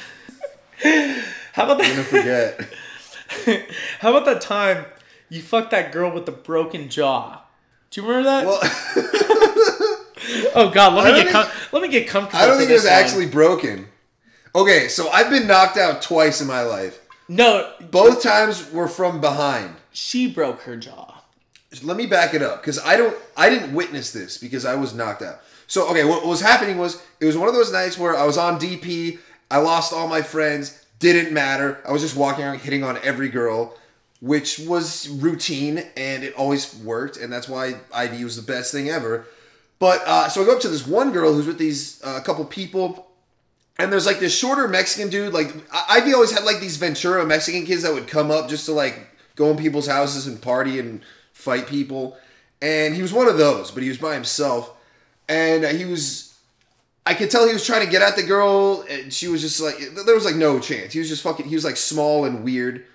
How 0.82 1.64
about 1.64 1.78
that? 1.78 1.86
I'm 1.86 1.96
gonna 1.96 2.02
forget. 2.04 3.66
How 4.00 4.10
about 4.10 4.26
that 4.26 4.40
time 4.40 4.84
you 5.28 5.42
fucked 5.42 5.70
that 5.72 5.92
girl 5.92 6.10
with 6.10 6.26
the 6.26 6.32
broken 6.32 6.88
jaw? 6.88 7.43
Do 7.94 8.02
you 8.02 8.08
remember 8.08 8.28
that? 8.28 8.44
Well, 8.44 8.58
oh 10.56 10.70
god, 10.74 10.94
let 10.94 11.14
me 11.14 11.22
get 11.22 11.32
com- 11.32 11.46
let 11.70 11.80
me 11.80 11.88
get 11.88 12.08
comfortable. 12.08 12.42
I 12.42 12.46
don't 12.48 12.58
think 12.58 12.68
it 12.68 12.72
was 12.72 12.86
actually 12.86 13.26
broken. 13.26 13.86
Okay, 14.52 14.88
so 14.88 15.08
I've 15.10 15.30
been 15.30 15.46
knocked 15.46 15.76
out 15.76 16.02
twice 16.02 16.40
in 16.40 16.48
my 16.48 16.62
life. 16.62 16.98
no. 17.28 17.72
Both 17.92 18.20
times 18.20 18.68
were 18.72 18.88
from 18.88 19.20
behind. 19.20 19.76
She 19.92 20.28
broke 20.28 20.62
her 20.62 20.76
jaw. 20.76 21.22
let 21.84 21.96
me 21.96 22.06
back 22.06 22.34
it 22.34 22.42
up 22.42 22.60
because 22.60 22.80
I 22.80 22.96
don't 22.96 23.16
I 23.36 23.48
didn't 23.48 23.72
witness 23.72 24.12
this 24.12 24.38
because 24.38 24.64
I 24.64 24.74
was 24.74 24.92
knocked 24.92 25.22
out. 25.22 25.38
So 25.68 25.88
okay, 25.90 26.02
what 26.02 26.26
was 26.26 26.40
happening 26.40 26.78
was 26.78 27.00
it 27.20 27.26
was 27.26 27.38
one 27.38 27.46
of 27.46 27.54
those 27.54 27.72
nights 27.72 27.96
where 27.96 28.16
I 28.16 28.26
was 28.26 28.36
on 28.36 28.58
DP, 28.58 29.20
I 29.52 29.58
lost 29.58 29.92
all 29.92 30.08
my 30.08 30.20
friends, 30.20 30.84
didn't 30.98 31.32
matter. 31.32 31.80
I 31.86 31.92
was 31.92 32.02
just 32.02 32.16
walking 32.16 32.44
around 32.44 32.58
hitting 32.58 32.82
on 32.82 32.98
every 33.04 33.28
girl, 33.28 33.76
which 34.20 34.58
was 34.60 35.08
routine 35.08 35.82
and 35.96 36.24
it 36.24 36.34
always 36.34 36.74
worked, 36.76 37.16
and 37.16 37.32
that's 37.32 37.48
why 37.48 37.74
IV 37.98 38.22
was 38.22 38.36
the 38.36 38.52
best 38.52 38.72
thing 38.72 38.88
ever. 38.88 39.26
But 39.78 40.02
uh, 40.06 40.28
so 40.28 40.42
I 40.42 40.46
go 40.46 40.54
up 40.54 40.60
to 40.62 40.68
this 40.68 40.86
one 40.86 41.12
girl 41.12 41.32
who's 41.32 41.46
with 41.46 41.58
these 41.58 42.02
uh, 42.02 42.20
couple 42.20 42.44
people, 42.44 43.10
and 43.78 43.92
there's 43.92 44.06
like 44.06 44.20
this 44.20 44.36
shorter 44.36 44.68
Mexican 44.68 45.10
dude. 45.10 45.34
Like 45.34 45.48
IV 45.48 46.14
always 46.14 46.30
had 46.30 46.44
like 46.44 46.60
these 46.60 46.76
Ventura 46.76 47.26
Mexican 47.26 47.66
kids 47.66 47.82
that 47.82 47.92
would 47.92 48.06
come 48.06 48.30
up 48.30 48.48
just 48.48 48.66
to 48.66 48.72
like 48.72 49.08
go 49.34 49.50
in 49.50 49.56
people's 49.56 49.86
houses 49.86 50.26
and 50.26 50.40
party 50.40 50.78
and 50.78 51.02
fight 51.32 51.66
people. 51.66 52.16
And 52.62 52.94
he 52.94 53.02
was 53.02 53.12
one 53.12 53.28
of 53.28 53.36
those, 53.36 53.70
but 53.70 53.82
he 53.82 53.88
was 53.88 53.98
by 53.98 54.14
himself, 54.14 54.72
and 55.28 55.64
he 55.76 55.84
was. 55.84 56.30
I 57.06 57.12
could 57.12 57.30
tell 57.30 57.46
he 57.46 57.52
was 57.52 57.66
trying 57.66 57.84
to 57.84 57.90
get 57.90 58.00
at 58.00 58.16
the 58.16 58.22
girl, 58.22 58.86
and 58.88 59.12
she 59.12 59.28
was 59.28 59.42
just 59.42 59.60
like 59.60 59.76
there 60.06 60.14
was 60.14 60.24
like 60.24 60.36
no 60.36 60.58
chance. 60.60 60.94
He 60.94 60.98
was 60.98 61.08
just 61.08 61.22
fucking. 61.22 61.46
He 61.46 61.54
was 61.54 61.64
like 61.64 61.76
small 61.76 62.24
and 62.24 62.42
weird. 62.42 62.86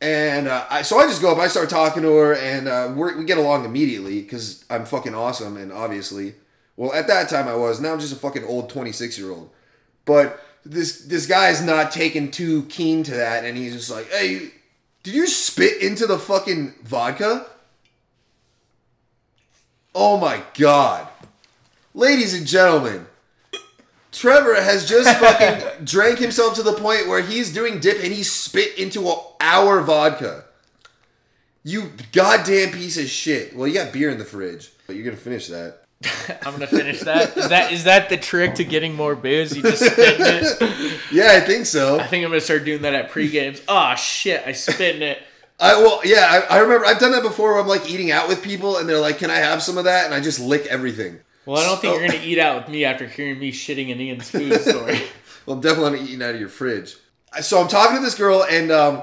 And 0.00 0.48
uh, 0.48 0.64
I, 0.70 0.82
so 0.82 0.98
I 0.98 1.06
just 1.06 1.20
go 1.20 1.30
up, 1.30 1.38
I 1.38 1.48
start 1.48 1.68
talking 1.68 2.02
to 2.02 2.12
her, 2.16 2.34
and 2.34 2.68
uh, 2.68 2.92
we 2.96 3.24
get 3.24 3.36
along 3.36 3.66
immediately 3.66 4.22
because 4.22 4.64
I'm 4.70 4.86
fucking 4.86 5.14
awesome, 5.14 5.58
and 5.58 5.70
obviously, 5.70 6.34
well, 6.76 6.92
at 6.94 7.06
that 7.08 7.28
time 7.28 7.48
I 7.48 7.54
was. 7.54 7.80
Now 7.80 7.92
I'm 7.92 8.00
just 8.00 8.14
a 8.14 8.16
fucking 8.16 8.44
old 8.44 8.70
26 8.70 9.18
year 9.18 9.30
old. 9.30 9.50
But 10.06 10.42
this 10.64 11.02
this 11.02 11.26
guy's 11.26 11.62
not 11.62 11.92
taking 11.92 12.30
too 12.30 12.62
keen 12.64 13.02
to 13.04 13.12
that, 13.12 13.44
and 13.44 13.58
he's 13.58 13.74
just 13.74 13.90
like, 13.90 14.10
"Hey, 14.10 14.50
did 15.02 15.14
you 15.14 15.26
spit 15.26 15.82
into 15.82 16.06
the 16.06 16.18
fucking 16.18 16.74
vodka?" 16.82 17.46
Oh 19.94 20.16
my 20.16 20.42
god, 20.54 21.08
ladies 21.92 22.32
and 22.32 22.46
gentlemen, 22.46 23.06
Trevor 24.12 24.54
has 24.54 24.88
just 24.88 25.16
fucking 25.20 25.84
drank 25.84 26.18
himself 26.18 26.54
to 26.54 26.62
the 26.62 26.72
point 26.72 27.08
where 27.08 27.22
he's 27.22 27.52
doing 27.52 27.80
dip 27.80 28.02
and 28.02 28.12
he 28.12 28.22
spit 28.22 28.78
into 28.78 29.10
our 29.40 29.80
vodka. 29.80 30.44
You 31.62 31.92
goddamn 32.12 32.72
piece 32.72 32.96
of 32.98 33.06
shit. 33.08 33.54
Well, 33.54 33.68
you 33.68 33.74
got 33.74 33.92
beer 33.92 34.10
in 34.10 34.18
the 34.18 34.24
fridge, 34.24 34.72
but 34.86 34.96
you're 34.96 35.04
gonna 35.04 35.16
finish 35.16 35.48
that. 35.48 35.80
I'm 36.46 36.52
gonna 36.52 36.66
finish 36.66 37.00
that. 37.00 37.36
Is 37.36 37.48
that 37.50 37.72
is 37.72 37.84
that 37.84 38.08
the 38.08 38.16
trick 38.16 38.54
to 38.54 38.64
getting 38.64 38.94
more 38.94 39.14
booze? 39.14 39.54
You 39.54 39.62
just 39.62 39.84
spit 39.84 40.20
in 40.20 40.26
it. 40.26 41.00
Yeah, 41.12 41.32
I 41.32 41.40
think 41.40 41.66
so. 41.66 41.98
I 41.98 42.06
think 42.06 42.24
I'm 42.24 42.30
gonna 42.30 42.40
start 42.40 42.64
doing 42.64 42.82
that 42.82 42.94
at 42.94 43.10
pre 43.10 43.28
games. 43.28 43.60
Oh 43.68 43.94
shit, 43.96 44.42
I 44.46 44.52
spit 44.52 44.96
in 44.96 45.02
it. 45.02 45.18
I 45.58 45.74
well, 45.74 46.00
yeah, 46.04 46.44
I, 46.48 46.56
I 46.56 46.58
remember 46.60 46.86
I've 46.86 46.98
done 47.00 47.12
that 47.12 47.22
before. 47.22 47.52
Where 47.52 47.60
I'm 47.60 47.68
like 47.68 47.90
eating 47.90 48.10
out 48.10 48.28
with 48.28 48.42
people, 48.42 48.78
and 48.78 48.88
they're 48.88 49.00
like, 49.00 49.18
"Can 49.18 49.30
I 49.30 49.36
have 49.36 49.62
some 49.62 49.76
of 49.76 49.84
that?" 49.84 50.06
And 50.06 50.14
I 50.14 50.20
just 50.20 50.40
lick 50.40 50.64
everything. 50.66 51.18
Well, 51.50 51.60
I 51.60 51.64
don't 51.64 51.80
think 51.80 51.94
So- 51.94 51.98
you're 52.00 52.08
gonna 52.08 52.22
eat 52.24 52.38
out 52.38 52.62
with 52.62 52.68
me 52.70 52.84
after 52.84 53.08
hearing 53.08 53.40
me 53.40 53.50
shitting 53.50 53.88
in 53.88 54.00
Ian's 54.00 54.30
food 54.30 54.60
story. 54.60 55.00
Well, 55.46 55.56
I'm 55.56 55.60
definitely 55.60 55.98
not 55.98 56.08
eating 56.08 56.22
out 56.22 56.34
of 56.34 56.40
your 56.40 56.48
fridge. 56.48 56.94
So 57.40 57.60
I'm 57.60 57.66
talking 57.66 57.96
to 57.96 58.02
this 58.02 58.14
girl, 58.14 58.44
and 58.48 58.70
um, 58.70 59.02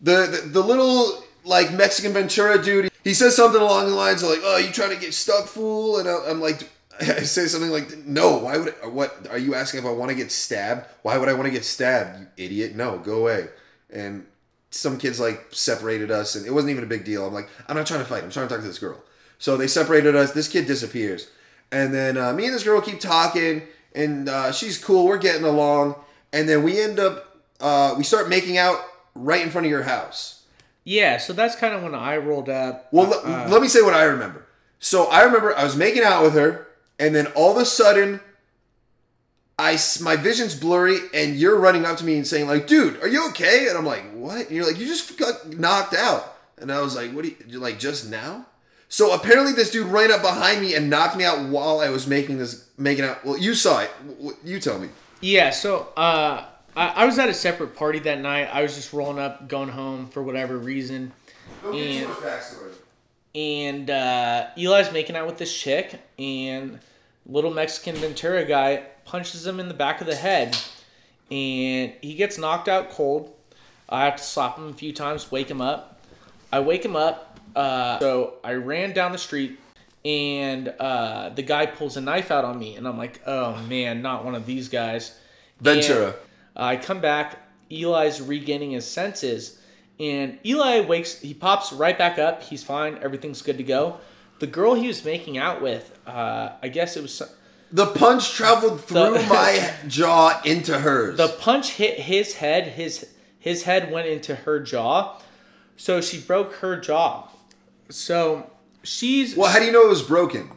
the, 0.00 0.40
the 0.44 0.48
the 0.48 0.60
little 0.62 1.24
like 1.44 1.72
Mexican 1.72 2.12
Ventura 2.12 2.62
dude, 2.62 2.88
he 3.02 3.14
says 3.14 3.34
something 3.34 3.60
along 3.60 3.86
the 3.88 3.96
lines 3.96 4.22
of 4.22 4.30
like, 4.30 4.38
"Oh, 4.44 4.58
you 4.58 4.70
trying 4.70 4.90
to 4.94 5.00
get 5.00 5.12
stuck, 5.12 5.46
fool?" 5.46 5.98
And 5.98 6.08
I, 6.08 6.30
I'm 6.30 6.40
like, 6.40 6.68
I 7.00 7.22
say 7.22 7.46
something 7.46 7.70
like, 7.70 7.96
"No, 7.98 8.38
why 8.38 8.58
would 8.58 8.74
what 8.92 9.26
are 9.28 9.38
you 9.38 9.56
asking 9.56 9.80
if 9.80 9.86
I 9.86 9.90
want 9.90 10.10
to 10.10 10.16
get 10.16 10.30
stabbed? 10.30 10.86
Why 11.02 11.18
would 11.18 11.28
I 11.28 11.32
want 11.32 11.46
to 11.46 11.50
get 11.52 11.64
stabbed? 11.64 12.20
You 12.20 12.44
idiot! 12.44 12.76
No, 12.76 12.98
go 12.98 13.18
away." 13.22 13.48
And 13.90 14.24
some 14.70 14.98
kids 14.98 15.18
like 15.18 15.46
separated 15.50 16.12
us, 16.12 16.36
and 16.36 16.46
it 16.46 16.52
wasn't 16.52 16.70
even 16.70 16.84
a 16.84 16.88
big 16.88 17.04
deal. 17.04 17.26
I'm 17.26 17.34
like, 17.34 17.48
I'm 17.66 17.76
not 17.76 17.88
trying 17.88 18.00
to 18.00 18.06
fight. 18.06 18.22
I'm 18.22 18.30
trying 18.30 18.46
to 18.46 18.54
talk 18.54 18.62
to 18.62 18.68
this 18.68 18.78
girl. 18.78 19.02
So 19.38 19.56
they 19.56 19.66
separated 19.66 20.14
us. 20.14 20.32
This 20.32 20.48
kid 20.48 20.66
disappears, 20.66 21.28
and 21.72 21.92
then 21.92 22.16
uh, 22.16 22.32
me 22.32 22.46
and 22.46 22.54
this 22.54 22.62
girl 22.64 22.80
keep 22.80 23.00
talking, 23.00 23.62
and 23.94 24.28
uh, 24.28 24.52
she's 24.52 24.78
cool. 24.82 25.06
We're 25.06 25.18
getting 25.18 25.44
along, 25.44 25.94
and 26.32 26.48
then 26.48 26.62
we 26.62 26.80
end 26.80 26.98
up 26.98 27.36
uh, 27.60 27.94
we 27.96 28.04
start 28.04 28.28
making 28.28 28.58
out 28.58 28.78
right 29.14 29.40
in 29.42 29.50
front 29.50 29.66
of 29.66 29.70
your 29.70 29.82
house. 29.84 30.42
yeah, 30.84 31.16
so 31.18 31.32
that's 31.32 31.56
kind 31.56 31.74
of 31.74 31.82
when 31.82 31.94
I 31.94 32.16
rolled 32.18 32.48
up. 32.48 32.88
Well, 32.92 33.12
Uh, 33.24 33.48
let 33.50 33.60
me 33.62 33.68
say 33.68 33.82
what 33.82 33.94
I 33.94 34.04
remember. 34.04 34.46
So 34.78 35.06
I 35.06 35.22
remember 35.22 35.56
I 35.56 35.64
was 35.64 35.74
making 35.76 36.02
out 36.02 36.22
with 36.22 36.34
her, 36.34 36.66
and 36.98 37.14
then 37.14 37.26
all 37.28 37.50
of 37.50 37.56
a 37.56 37.64
sudden, 37.64 38.20
I 39.58 39.78
my 40.02 40.16
vision's 40.16 40.54
blurry, 40.54 40.98
and 41.14 41.34
you're 41.34 41.56
running 41.56 41.86
up 41.86 41.96
to 41.98 42.04
me 42.04 42.16
and 42.16 42.26
saying 42.26 42.46
like, 42.46 42.66
"Dude, 42.66 43.00
are 43.02 43.08
you 43.08 43.26
okay?" 43.28 43.68
And 43.68 43.78
I'm 43.78 43.86
like, 43.86 44.04
"What?" 44.12 44.46
And 44.46 44.50
you're 44.50 44.66
like, 44.66 44.78
"You 44.78 44.86
just 44.86 45.16
got 45.16 45.48
knocked 45.58 45.94
out," 45.94 46.36
and 46.58 46.70
I 46.70 46.82
was 46.82 46.94
like, 46.94 47.12
"What? 47.12 47.24
Do 47.24 47.34
you, 47.48 47.58
like 47.58 47.78
just 47.78 48.10
now?" 48.10 48.44
So 48.88 49.12
apparently, 49.12 49.52
this 49.52 49.70
dude 49.70 49.88
ran 49.88 50.12
up 50.12 50.22
behind 50.22 50.60
me 50.60 50.74
and 50.74 50.88
knocked 50.88 51.16
me 51.16 51.24
out 51.24 51.48
while 51.48 51.80
I 51.80 51.88
was 51.90 52.06
making 52.06 52.38
this 52.38 52.68
making 52.78 53.04
out. 53.04 53.24
Well, 53.24 53.36
you 53.38 53.54
saw 53.54 53.80
it. 53.80 53.90
You 54.44 54.60
tell 54.60 54.78
me. 54.78 54.88
Yeah, 55.20 55.50
so 55.50 55.88
uh, 55.96 56.44
I, 56.76 56.88
I 56.88 57.04
was 57.06 57.18
at 57.18 57.28
a 57.28 57.34
separate 57.34 57.74
party 57.74 57.98
that 58.00 58.20
night. 58.20 58.48
I 58.52 58.62
was 58.62 58.76
just 58.76 58.92
rolling 58.92 59.18
up, 59.18 59.48
going 59.48 59.70
home 59.70 60.06
for 60.08 60.22
whatever 60.22 60.56
reason. 60.56 61.12
And- 61.64 62.06
and 63.34 63.90
uh, 63.90 64.46
Eli's 64.56 64.92
making 64.92 65.16
out 65.16 65.26
with 65.26 65.38
this 65.38 65.54
chick, 65.54 66.00
and 66.18 66.78
little 67.26 67.50
Mexican 67.52 67.96
Ventura 67.96 68.44
guy 68.44 68.84
punches 69.04 69.46
him 69.46 69.58
in 69.60 69.68
the 69.68 69.74
back 69.74 70.00
of 70.00 70.06
the 70.06 70.14
head, 70.14 70.56
and 71.30 71.92
he 72.00 72.14
gets 72.14 72.38
knocked 72.38 72.68
out 72.68 72.90
cold. 72.90 73.34
I 73.88 74.04
have 74.04 74.16
to 74.16 74.22
slap 74.22 74.56
him 74.58 74.68
a 74.68 74.72
few 74.72 74.92
times, 74.92 75.30
wake 75.30 75.50
him 75.50 75.60
up. 75.60 76.00
I 76.52 76.60
wake 76.60 76.84
him 76.84 76.96
up, 76.96 77.25
uh, 77.54 77.98
so 78.00 78.34
I 78.44 78.54
ran 78.54 78.92
down 78.92 79.12
the 79.12 79.18
street, 79.18 79.58
and 80.04 80.68
uh, 80.80 81.30
the 81.30 81.42
guy 81.42 81.66
pulls 81.66 81.96
a 81.96 82.00
knife 82.00 82.30
out 82.30 82.44
on 82.44 82.58
me, 82.58 82.76
and 82.76 82.86
I'm 82.86 82.98
like, 82.98 83.20
oh 83.26 83.56
man, 83.62 84.02
not 84.02 84.24
one 84.24 84.34
of 84.34 84.46
these 84.46 84.68
guys. 84.68 85.18
Ventura. 85.60 86.14
And 86.54 86.64
I 86.64 86.76
come 86.76 87.00
back. 87.00 87.38
Eli's 87.70 88.20
regaining 88.20 88.70
his 88.72 88.84
senses, 88.86 89.60
and 89.98 90.38
Eli 90.44 90.80
wakes. 90.80 91.20
He 91.20 91.34
pops 91.34 91.72
right 91.72 91.96
back 91.98 92.18
up. 92.18 92.42
He's 92.42 92.62
fine. 92.62 92.98
Everything's 93.02 93.42
good 93.42 93.56
to 93.58 93.64
go. 93.64 93.98
The 94.38 94.46
girl 94.46 94.74
he 94.74 94.86
was 94.86 95.04
making 95.04 95.38
out 95.38 95.62
with, 95.62 95.98
uh, 96.06 96.50
I 96.62 96.68
guess 96.68 96.96
it 96.96 97.02
was 97.02 97.22
The 97.72 97.86
punch 97.86 98.32
traveled 98.32 98.82
through 98.84 99.14
The- 99.14 99.26
my 99.28 99.72
jaw 99.88 100.40
into 100.44 100.78
hers. 100.80 101.16
the 101.16 101.28
punch 101.28 101.70
hit 101.72 102.00
his 102.00 102.34
head. 102.34 102.68
His 102.68 103.06
his 103.38 103.62
head 103.62 103.90
went 103.90 104.06
into 104.08 104.34
her 104.34 104.60
jaw, 104.60 105.18
so 105.76 106.00
she 106.00 106.20
broke 106.20 106.54
her 106.56 106.78
jaw. 106.78 107.28
So 107.88 108.50
she's 108.82 109.36
well, 109.36 109.50
how 109.50 109.58
do 109.58 109.64
you 109.64 109.72
know 109.72 109.84
it 109.86 109.88
was 109.88 110.02
broken? 110.02 110.50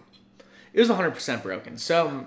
it 0.73 0.79
was 0.79 0.89
100 0.89 1.11
percent 1.11 1.43
broken. 1.43 1.77
So 1.77 2.25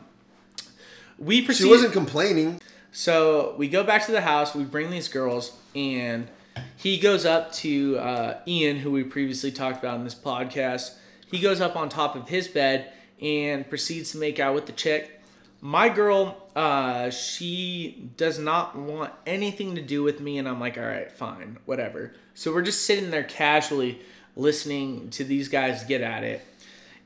we 1.18 1.42
proceed. 1.42 1.64
She 1.64 1.70
wasn't 1.70 1.92
complaining. 1.92 2.60
So 2.90 3.54
we 3.56 3.68
go 3.68 3.84
back 3.84 4.04
to 4.06 4.12
the 4.12 4.20
house. 4.20 4.54
We 4.54 4.64
bring 4.64 4.90
these 4.90 5.08
girls, 5.08 5.56
and 5.74 6.28
he 6.76 6.98
goes 6.98 7.24
up 7.24 7.52
to 7.54 7.98
uh, 7.98 8.38
Ian, 8.46 8.78
who 8.78 8.90
we 8.90 9.04
previously 9.04 9.50
talked 9.50 9.78
about 9.78 9.96
in 9.96 10.04
this 10.04 10.14
podcast. 10.14 10.94
He 11.30 11.38
goes 11.38 11.60
up 11.60 11.76
on 11.76 11.88
top 11.88 12.14
of 12.14 12.28
his 12.28 12.48
bed 12.48 12.92
and 13.20 13.68
proceeds 13.68 14.12
to 14.12 14.18
make 14.18 14.38
out 14.38 14.54
with 14.54 14.66
the 14.66 14.72
chick. 14.72 15.20
My 15.62 15.88
girl, 15.88 16.50
uh, 16.56 17.08
she 17.10 18.10
does 18.16 18.38
not 18.38 18.76
want 18.76 19.12
anything 19.26 19.76
to 19.76 19.80
do 19.80 20.02
with 20.02 20.20
me, 20.20 20.36
and 20.36 20.48
I'm 20.48 20.58
like, 20.58 20.76
all 20.76 20.84
right, 20.84 21.10
fine, 21.10 21.56
whatever. 21.64 22.12
So 22.34 22.52
we're 22.52 22.62
just 22.62 22.84
sitting 22.84 23.10
there 23.10 23.22
casually 23.22 24.00
listening 24.36 25.10
to 25.10 25.24
these 25.24 25.48
guys 25.48 25.84
get 25.84 26.00
at 26.00 26.24
it. 26.24 26.44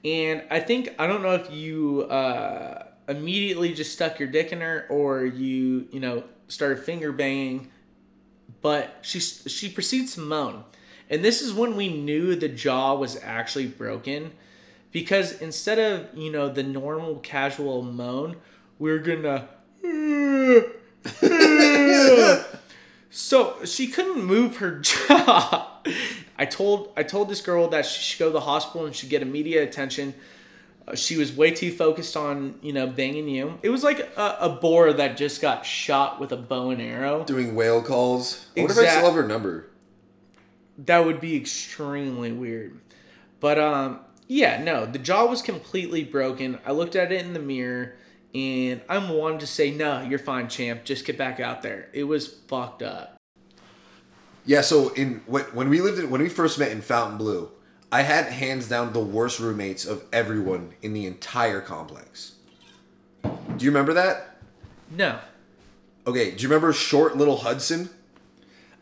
And 0.05 0.43
I 0.51 0.61
think 0.61 0.95
I 0.99 1.07
don't 1.07 1.23
know 1.23 1.35
if 1.35 1.51
you 1.51 2.03
uh, 2.03 2.87
immediately 3.09 3.75
just 3.75 3.93
stuck 3.93 4.19
your 4.19 4.29
dick 4.29 4.53
in 4.53 4.61
her 4.61 4.87
or 4.89 5.25
you 5.25 5.89
you 5.91 6.01
know 6.01 6.25
started 6.49 6.85
finger 6.85 7.13
banging, 7.13 7.71
but 8.63 8.99
she 9.03 9.21
she 9.21 9.69
proceeds 9.69 10.15
to 10.15 10.21
moan, 10.21 10.65
and 11.11 11.25
this 11.25 11.43
is 11.43 11.53
when 11.53 11.77
we 11.77 11.89
knew 11.89 12.37
the 12.37 12.49
jaw 12.49 12.95
was 12.95 13.19
actually 13.23 13.67
broken, 13.67 14.33
because 14.93 15.41
instead 15.41 15.79
of 15.79 16.17
you 16.17 16.31
know 16.31 16.49
the 16.49 16.63
normal 16.63 17.17
casual 17.17 17.83
moan, 17.83 18.37
we're 18.79 18.99
gonna. 18.99 19.49
So 23.17 23.65
she 23.65 23.87
couldn't 23.87 24.23
move 24.23 24.59
her 24.59 24.79
jaw. 24.81 25.81
I 26.39 26.45
told 26.45 26.93
I 26.97 27.03
told 27.03 27.29
this 27.29 27.41
girl 27.41 27.69
that 27.69 27.87
she 27.87 28.03
should 28.03 28.19
go 28.19 28.27
to 28.27 28.33
the 28.33 28.41
hospital 28.41 28.87
and 28.87 28.95
she 28.95 29.01
should 29.03 29.11
get 29.11 29.23
immediate 29.23 29.69
attention. 29.69 30.15
Uh, 30.87 30.95
she 30.95 31.17
was 31.17 31.33
way 31.33 31.51
too 31.51 31.73
focused 31.73 32.17
on 32.17 32.59
you 32.63 32.73
know 32.73 32.87
banging 32.87 33.29
you. 33.29 33.59
It 33.63 33.71
was 33.71 33.83
like 33.83 34.01
a, 34.17 34.37
a 34.41 34.49
boar 34.51 34.93
that 34.93 35.17
just 35.17 35.41
got 35.41 35.65
shot 35.67 36.21
with 36.21 36.33
a 36.33 36.37
bow 36.37 36.71
and 36.71 36.81
arrow. 36.81 37.25
Doing 37.25 37.55
whale 37.55 37.83
calls. 37.83 38.47
I 38.57 38.61
wonder 38.61 38.73
if 38.73 38.79
I 38.79 38.83
Exact- 38.83 38.99
still 38.99 39.07
have 39.13 39.23
her 39.23 39.29
number. 39.29 39.71
That 40.79 41.05
would 41.07 41.21
be 41.21 41.37
extremely 41.37 42.33
weird. 42.33 42.79
But 43.41 43.59
um, 43.59 44.01
yeah, 44.29 44.63
no, 44.63 44.85
the 44.87 44.99
jaw 44.99 45.25
was 45.27 45.41
completely 45.43 46.05
broken. 46.05 46.59
I 46.67 46.73
looked 46.73 46.97
at 46.97 47.13
it 47.13 47.25
in 47.25 47.33
the 47.33 47.39
mirror, 47.41 47.97
and 48.35 48.83
I'm 48.89 49.09
one 49.09 49.39
to 49.39 49.47
say, 49.47 49.71
no, 49.71 50.03
you're 50.03 50.19
fine, 50.19 50.49
champ. 50.49 50.85
Just 50.85 51.07
get 51.07 51.17
back 51.17 51.41
out 51.41 51.63
there. 51.63 51.89
It 51.93 52.05
was 52.05 52.27
fucked 52.27 52.83
up. 52.83 53.16
Yeah, 54.47 54.61
so 54.61 54.91
in 54.91 55.23
when, 55.27 55.45
when 55.47 55.69
we 55.69 55.81
lived 55.81 55.99
in 55.99 56.09
when 56.09 56.23
we 56.23 56.29
first 56.29 56.59
met 56.59 56.71
in 56.71 56.81
Fontainebleau, 56.81 57.51
I 57.93 58.03
had 58.03 58.27
hands 58.27 58.69
down 58.69 58.93
the 58.93 59.01
worst 59.01 59.41
roommates 59.41 59.85
of 59.85 60.05
everyone 60.13 60.73
in 60.83 60.93
the 60.93 61.07
entire 61.07 61.61
complex. 61.61 62.33
Do 63.23 63.65
you 63.65 63.71
remember 63.71 63.93
that? 63.95 64.37
No. 64.91 65.19
Okay, 66.07 66.31
do 66.31 66.43
you 66.43 66.49
remember 66.49 66.73
short 66.73 67.17
little 67.17 67.39
Hudson? 67.39 67.91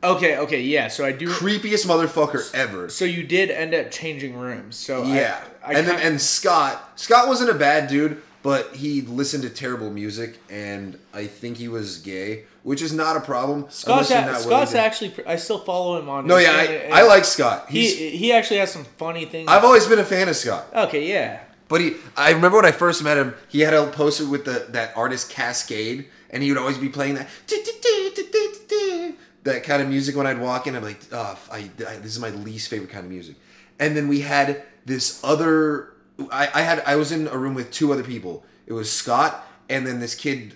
Okay, 0.02 0.36
okay, 0.36 0.60
yeah. 0.60 0.88
So 0.88 1.04
I 1.04 1.12
do. 1.12 1.28
Creepiest 1.28 1.86
motherfucker 1.86 2.54
ever. 2.54 2.90
So 2.90 3.06
you 3.06 3.22
did 3.22 3.50
end 3.50 3.74
up 3.74 3.90
changing 3.90 4.36
rooms. 4.36 4.76
So 4.76 5.04
Yeah. 5.04 5.42
I, 5.66 5.72
and 5.74 5.86
then 5.88 5.98
and 6.00 6.20
Scott. 6.20 6.92
Scott 6.96 7.26
wasn't 7.26 7.48
a 7.48 7.54
bad 7.54 7.88
dude, 7.88 8.20
but 8.44 8.76
he 8.76 9.00
listened 9.00 9.42
to 9.42 9.48
terrible 9.48 9.90
music 9.90 10.38
and 10.50 10.98
I 11.14 11.26
think 11.26 11.56
he 11.56 11.66
was 11.66 11.98
gay, 11.98 12.44
which 12.62 12.82
is 12.82 12.92
not 12.92 13.16
a 13.16 13.20
problem. 13.20 13.64
Scott's, 13.70 14.10
a, 14.10 14.38
Scott's 14.38 14.74
actually. 14.74 15.14
I 15.26 15.36
still 15.36 15.58
follow 15.58 15.98
him 15.98 16.10
on. 16.10 16.26
No, 16.26 16.36
yeah, 16.36 16.50
I, 16.50 16.62
and 16.64 16.94
I 16.94 17.02
like 17.06 17.24
Scott. 17.24 17.70
he 17.70 18.10
he 18.10 18.32
actually 18.32 18.58
has 18.58 18.70
some 18.70 18.84
funny 18.84 19.24
things. 19.24 19.48
I've 19.48 19.64
always 19.64 19.86
been 19.86 19.98
a 19.98 20.04
fan 20.04 20.28
of 20.28 20.36
Scott. 20.36 20.66
okay, 20.74 21.08
yeah. 21.08 21.40
But 21.68 21.80
he, 21.80 21.94
I 22.14 22.32
remember 22.32 22.58
when 22.58 22.66
I 22.66 22.72
first 22.72 23.02
met 23.02 23.16
him, 23.16 23.34
he 23.48 23.60
had 23.60 23.72
a 23.72 23.86
poster 23.86 24.28
with 24.28 24.44
the 24.44 24.66
that 24.72 24.94
artist 24.94 25.32
Kaskade, 25.32 26.04
and 26.28 26.42
he 26.42 26.50
would 26.50 26.58
always 26.58 26.76
be 26.76 26.90
playing 26.90 27.14
that 27.14 27.28
that 29.44 29.64
kind 29.64 29.80
of 29.82 29.88
music 29.88 30.16
when 30.16 30.26
I'd 30.26 30.38
walk 30.38 30.66
in. 30.66 30.76
I'm 30.76 30.82
like, 30.82 31.00
oh, 31.12 31.38
I, 31.50 31.70
I, 31.88 31.96
this 31.96 32.12
is 32.12 32.20
my 32.20 32.28
least 32.28 32.68
favorite 32.68 32.90
kind 32.90 33.06
of 33.06 33.10
music. 33.10 33.36
And 33.80 33.96
then 33.96 34.06
we 34.06 34.20
had 34.20 34.62
this 34.84 35.24
other. 35.24 35.93
I, 36.30 36.48
I 36.54 36.62
had 36.62 36.82
I 36.86 36.96
was 36.96 37.12
in 37.12 37.26
a 37.28 37.36
room 37.36 37.54
with 37.54 37.70
two 37.70 37.92
other 37.92 38.04
people. 38.04 38.44
It 38.66 38.72
was 38.72 38.90
Scott 38.90 39.46
and 39.68 39.86
then 39.86 40.00
this 40.00 40.14
kid. 40.14 40.54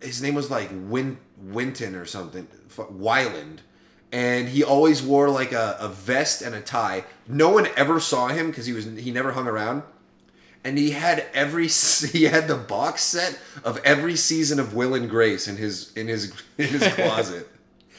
His 0.00 0.22
name 0.22 0.34
was 0.34 0.50
like 0.50 0.70
Win 0.72 1.18
Winton 1.36 1.94
or 1.94 2.04
something, 2.04 2.46
F- 2.66 2.88
Wyland. 2.88 3.58
And 4.10 4.48
he 4.48 4.64
always 4.64 5.02
wore 5.02 5.28
like 5.28 5.52
a, 5.52 5.76
a 5.80 5.88
vest 5.88 6.40
and 6.40 6.54
a 6.54 6.60
tie. 6.60 7.04
No 7.26 7.50
one 7.50 7.68
ever 7.76 8.00
saw 8.00 8.28
him 8.28 8.48
because 8.48 8.66
he 8.66 8.72
was 8.72 8.84
he 8.84 9.10
never 9.10 9.32
hung 9.32 9.46
around 9.46 9.82
and 10.64 10.76
he 10.76 10.90
had 10.90 11.26
every 11.32 11.68
he 12.12 12.24
had 12.24 12.48
the 12.48 12.56
box 12.56 13.02
set 13.02 13.38
of 13.64 13.78
every 13.84 14.16
season 14.16 14.58
of 14.58 14.74
Will 14.74 14.94
and 14.94 15.08
Grace 15.08 15.48
in 15.48 15.56
his 15.56 15.92
in 15.94 16.08
his 16.08 16.32
in 16.58 16.68
his 16.68 16.86
closet. 16.94 17.48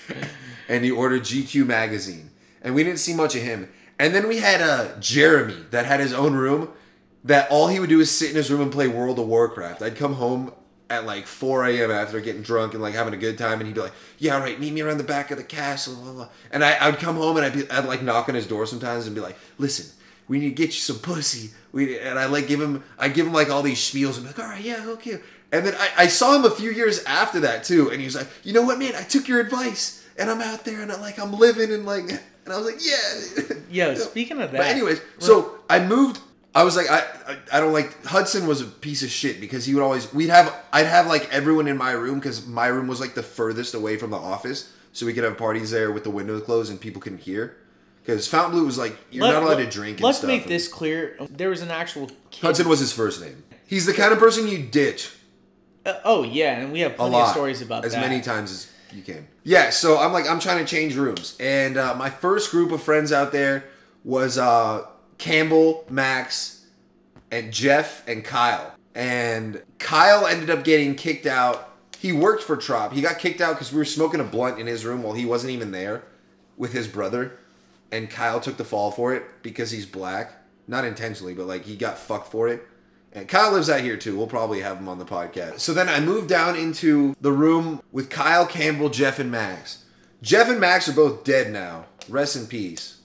and 0.69 0.83
he 0.83 0.91
ordered 0.91 1.23
GQ 1.23 1.65
magazine. 1.65 2.29
And 2.62 2.75
we 2.75 2.83
didn't 2.83 2.99
see 2.99 3.13
much 3.13 3.35
of 3.35 3.41
him. 3.41 3.69
And 3.97 4.13
then 4.13 4.27
we 4.27 4.38
had 4.38 4.62
uh, 4.62 4.99
Jeremy 4.99 5.65
that 5.71 5.85
had 5.85 5.99
his 5.99 6.13
own 6.13 6.33
room. 6.33 6.69
That 7.25 7.51
all 7.51 7.67
he 7.67 7.79
would 7.79 7.89
do 7.89 7.99
is 7.99 8.10
sit 8.10 8.29
in 8.29 8.36
his 8.36 8.49
room 8.49 8.62
and 8.62 8.71
play 8.71 8.88
World 8.88 9.19
of 9.19 9.27
Warcraft. 9.27 9.82
I'd 9.82 9.95
come 9.97 10.13
home 10.13 10.53
at 10.89 11.05
like 11.05 11.27
4 11.27 11.65
a.m. 11.67 11.91
after 11.91 12.19
getting 12.19 12.41
drunk 12.41 12.73
and 12.73 12.82
like 12.82 12.93
having 12.95 13.13
a 13.13 13.17
good 13.17 13.38
time, 13.38 13.60
and 13.60 13.67
he'd 13.67 13.75
be 13.75 13.82
like, 13.82 13.91
"Yeah, 14.17 14.39
right, 14.39 14.60
meet 14.60 14.73
me 14.73 14.82
around 14.82 14.97
the 14.97 15.03
back 15.03 15.29
of 15.32 15.38
the 15.38 15.43
castle." 15.43 15.95
Blah, 15.95 16.13
blah. 16.13 16.29
And 16.51 16.63
I, 16.63 16.73
I 16.75 16.89
would 16.89 16.99
come 16.99 17.15
home 17.15 17.38
and 17.38 17.45
I'd 17.45 17.53
be, 17.53 17.69
I'd 17.69 17.86
like 17.86 18.01
knock 18.01 18.29
on 18.29 18.36
his 18.36 18.47
door 18.47 18.65
sometimes 18.65 19.05
and 19.05 19.13
be 19.13 19.21
like, 19.21 19.38
"Listen, 19.58 19.86
we 20.27 20.39
need 20.39 20.49
to 20.49 20.55
get 20.55 20.67
you 20.67 20.82
some 20.82 20.99
pussy." 20.99 21.51
We 21.71 21.99
and 21.99 22.17
I 22.17 22.25
like 22.25 22.47
give 22.47 22.60
him, 22.62 22.84
I 22.97 23.10
give 23.10 23.27
him 23.27 23.34
like 23.34 23.49
all 23.49 23.62
these 23.62 23.79
spiels 23.79 24.15
and 24.15 24.23
be 24.23 24.27
like, 24.27 24.39
"All 24.39 24.45
right, 24.45 24.63
yeah, 24.63 24.86
okay." 24.88 25.19
And 25.51 25.65
then 25.65 25.75
I, 25.75 25.89
I 25.97 26.08
saw 26.08 26.36
him 26.36 26.45
a 26.45 26.51
few 26.51 26.71
years 26.71 27.03
after 27.03 27.41
that 27.41 27.63
too, 27.63 27.89
and 27.91 27.99
he 27.99 28.05
was 28.05 28.15
like, 28.15 28.27
"You 28.43 28.53
know 28.53 28.63
what, 28.63 28.79
man? 28.79 28.93
I 28.95 29.03
took 29.03 29.27
your 29.27 29.41
advice, 29.41 30.08
and 30.17 30.29
I'm 30.29 30.41
out 30.41 30.63
there 30.65 30.82
and 30.82 30.91
I 30.91 30.99
like 30.99 31.19
I'm 31.19 31.34
living 31.34 31.71
and 31.73 31.86
like." 31.86 32.05
And 32.45 32.55
I 32.55 32.62
was 32.62 32.65
like, 32.73 33.60
"Yeah." 33.69 33.89
Yo, 33.89 33.95
speaking 34.10 34.41
of 34.41 34.51
that, 34.51 34.58
But 34.58 34.67
anyways, 34.67 35.01
so 35.19 35.60
I 35.69 35.86
moved. 35.86 36.19
I 36.55 36.63
was 36.63 36.75
like, 36.75 36.89
I, 36.89 36.99
I, 37.27 37.38
I 37.53 37.59
don't 37.59 37.73
like 37.73 38.03
Hudson 38.05 38.47
was 38.47 38.62
a 38.62 38.65
piece 38.65 39.03
of 39.03 39.09
shit 39.09 39.39
because 39.39 39.65
he 39.65 39.75
would 39.75 39.83
always 39.83 40.12
we'd 40.13 40.29
have 40.29 40.53
I'd 40.73 40.88
have 40.88 41.07
like 41.07 41.31
everyone 41.31 41.67
in 41.67 41.77
my 41.77 41.91
room 41.91 42.19
because 42.19 42.47
my 42.47 42.67
room 42.67 42.88
was 42.88 42.99
like 42.99 43.13
the 43.13 43.23
furthest 43.23 43.73
away 43.75 43.97
from 43.97 44.09
the 44.09 44.17
office, 44.17 44.71
so 44.91 45.05
we 45.05 45.13
could 45.13 45.23
have 45.23 45.38
parties 45.38 45.69
there 45.71 45.91
with 45.91 46.03
the 46.03 46.09
windows 46.09 46.43
closed 46.43 46.71
and 46.71 46.81
people 46.81 47.01
couldn't 47.01 47.19
hear. 47.21 47.57
Because 48.01 48.27
Fontainebleau 48.27 48.65
was 48.65 48.77
like 48.79 48.97
you're 49.12 49.25
Let- 49.25 49.33
not 49.33 49.43
allowed 49.43 49.57
to 49.57 49.69
drink. 49.69 49.97
And 49.97 50.05
Let's 50.05 50.17
stuff. 50.19 50.27
make 50.29 50.47
this 50.47 50.67
clear. 50.67 51.15
There 51.29 51.49
was 51.49 51.62
an 51.62 51.69
actual 51.69 52.07
kid. 52.31 52.41
Hudson 52.41 52.67
was 52.67 52.79
his 52.79 52.91
first 52.91 53.21
name. 53.21 53.43
He's 53.67 53.85
the 53.85 53.93
kind 53.93 54.12
of 54.12 54.17
person 54.17 54.47
you 54.47 54.57
ditch 54.57 55.12
Uh, 55.85 55.93
oh 56.03 56.23
yeah, 56.23 56.59
and 56.59 56.71
we 56.73 56.79
have 56.79 56.93
a 56.93 56.95
plenty 56.95 57.12
lot, 57.13 57.25
of 57.25 57.31
stories 57.31 57.62
about 57.62 57.85
as 57.85 57.91
that. 57.93 58.01
many 58.01 58.21
times 58.21 58.51
as 58.51 58.71
you 58.91 59.03
can. 59.03 59.27
Yeah, 59.43 59.69
so 59.69 59.99
I'm 59.99 60.12
like 60.13 60.27
I'm 60.27 60.39
trying 60.39 60.65
to 60.65 60.69
change 60.69 60.95
rooms, 60.95 61.38
and 61.39 61.77
uh, 61.77 61.93
my 61.93 62.09
first 62.09 62.49
group 62.49 62.71
of 62.71 62.81
friends 62.81 63.12
out 63.13 63.31
there 63.31 63.65
was 64.03 64.39
uh, 64.39 64.85
Campbell, 65.19 65.86
Max, 65.89 66.65
and 67.29 67.53
Jeff 67.53 68.08
and 68.08 68.23
Kyle. 68.23 68.73
And 68.95 69.62
Kyle 69.77 70.25
ended 70.25 70.49
up 70.49 70.63
getting 70.63 70.95
kicked 70.95 71.27
out. 71.27 71.75
He 71.99 72.12
worked 72.12 72.41
for 72.41 72.58
Trop. 72.58 72.93
He 72.93 73.01
got 73.01 73.19
kicked 73.19 73.41
out 73.41 73.53
because 73.53 73.71
we 73.71 73.77
were 73.77 73.86
smoking 73.86 74.19
a 74.19 74.23
blunt 74.23 74.60
in 74.60 74.65
his 74.65 74.86
room 74.86 75.03
while 75.03 75.13
he 75.13 75.25
wasn't 75.25 75.51
even 75.51 75.71
there 75.71 76.03
with 76.58 76.73
his 76.73 76.88
brother. 76.88 77.38
And 77.91 78.10
Kyle 78.10 78.39
took 78.39 78.58
the 78.58 78.63
fall 78.63 78.91
for 78.91 79.13
it 79.13 79.23
because 79.43 79.71
he's 79.71 79.86
black. 79.86 80.34
Not 80.67 80.86
intentionally, 80.86 81.34
but 81.34 81.47
like 81.47 81.65
he 81.65 81.75
got 81.75 81.97
fucked 81.97 82.32
for 82.32 82.47
it. 82.47 82.65
And 83.12 83.27
Kyle 83.27 83.51
lives 83.51 83.69
out 83.69 83.82
here 83.82 83.97
too. 83.97 84.15
We'll 84.15 84.27
probably 84.27 84.62
have 84.62 84.77
him 84.77 84.88
on 84.88 84.99
the 84.99 85.05
podcast. 85.05 85.60
So 85.60 85.73
then 85.73 85.89
I 85.89 85.99
moved 85.99 86.29
down 86.29 86.55
into 86.55 87.15
the 87.19 87.32
room 87.32 87.82
with 87.91 88.10
Kyle, 88.10 88.45
Campbell, 88.45 88.89
Jeff, 88.89 89.19
and 89.19 89.32
Max. 89.32 89.84
Jeff 90.21 90.49
and 90.49 90.60
Max 90.60 90.88
are 90.88 90.93
both 90.93 91.23
dead 91.23 91.51
now. 91.51 91.86
Rest 92.08 92.36
in 92.36 92.45
peace. 92.45 92.98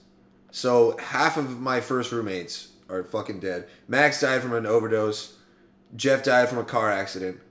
So 0.55 0.95
half 0.95 1.35
of 1.35 1.59
my 1.59 1.81
first 1.81 2.13
roommates 2.13 2.69
are 2.89 3.03
fucking 3.03 3.41
dead. 3.41 3.67
Max 3.89 4.21
died 4.21 4.41
from 4.41 4.53
an 4.53 4.65
overdose. 4.65 5.35
Jeff 5.97 6.23
died 6.23 6.47
from 6.47 6.59
a 6.59 6.63
car 6.63 6.89
accident. 6.89 7.41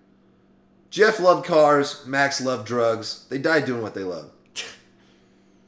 Jeff 0.88 1.20
loved 1.20 1.44
cars. 1.44 2.06
Max 2.06 2.40
loved 2.40 2.66
drugs. 2.66 3.26
They 3.28 3.36
died 3.36 3.66
doing 3.66 3.82
what 3.82 3.94
they 3.94 4.04
loved. 4.04 4.30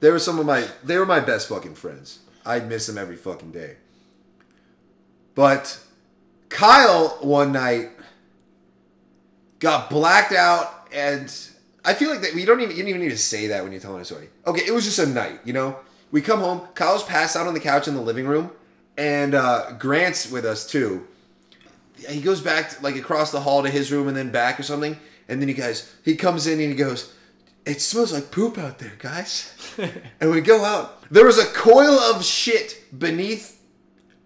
They 0.01 0.11
were 0.11 0.19
some 0.19 0.39
of 0.39 0.45
my 0.45 0.67
they 0.85 0.99
were 0.99 1.07
my 1.07 1.21
best 1.21 1.49
fucking 1.49 1.75
friends. 1.75 2.21
I'd 2.45 2.69
miss 2.69 2.87
them 2.87 2.99
every 2.99 3.17
fucking 3.17 3.51
day. 3.51 3.77
But 5.35 5.79
Kyle 6.51 7.19
one 7.21 7.53
night 7.53 7.91
got 9.59 9.89
blacked 9.89 10.33
out 10.33 10.89
and 10.93 11.35
I 11.83 11.95
feel 11.95 12.11
like 12.11 12.21
that 12.21 12.35
we 12.35 12.45
don't 12.45 12.61
even 12.61 12.77
you 12.77 12.83
don't 12.83 12.91
even 12.91 13.01
need 13.01 13.11
to 13.11 13.19
say 13.19 13.47
that 13.49 13.63
when 13.63 13.73
you're 13.73 13.81
telling 13.81 14.03
a 14.03 14.05
story. 14.05 14.29
Okay, 14.47 14.63
it 14.67 14.73
was 14.73 14.85
just 14.85 14.99
a 14.99 15.07
night, 15.07 15.41
you 15.45 15.55
know? 15.55 15.79
We 16.11 16.21
come 16.21 16.41
home, 16.41 16.63
Kyle's 16.75 17.03
passed 17.03 17.37
out 17.37 17.47
on 17.47 17.55
the 17.55 17.61
couch 17.61 17.89
in 17.89 17.95
the 17.95 18.01
living 18.01 18.27
room, 18.27 18.51
and 18.97 19.35
uh, 19.35 19.73
Grant's 19.79 20.31
with 20.31 20.45
us 20.45 20.67
too. 20.67 21.07
He 22.09 22.21
goes 22.21 22.41
back 22.41 22.83
like 22.83 22.97
across 22.97 23.33
the 23.33 23.41
hall 23.41 23.63
to 23.63 23.71
his 23.71 23.91
room 23.91 24.07
and 24.09 24.17
then 24.17 24.31
back 24.31 24.61
or 24.61 24.63
something, 24.63 24.99
and 25.29 25.41
then 25.41 25.49
he 25.49 25.55
guys 25.55 25.93
he 26.05 26.15
comes 26.17 26.47
in 26.47 26.61
and 26.61 26.69
he 26.71 26.75
goes, 26.75 27.13
It 27.65 27.81
smells 27.81 28.13
like 28.13 28.31
poop 28.31 28.59
out 28.59 28.79
there, 28.79 28.93
guys. 28.99 29.53
and 30.21 30.31
we 30.31 30.41
go 30.41 30.65
out. 30.65 31.03
There 31.11 31.25
was 31.27 31.39
a 31.39 31.47
coil 31.47 31.99
of 31.99 32.25
shit 32.25 32.83
beneath 32.97 33.61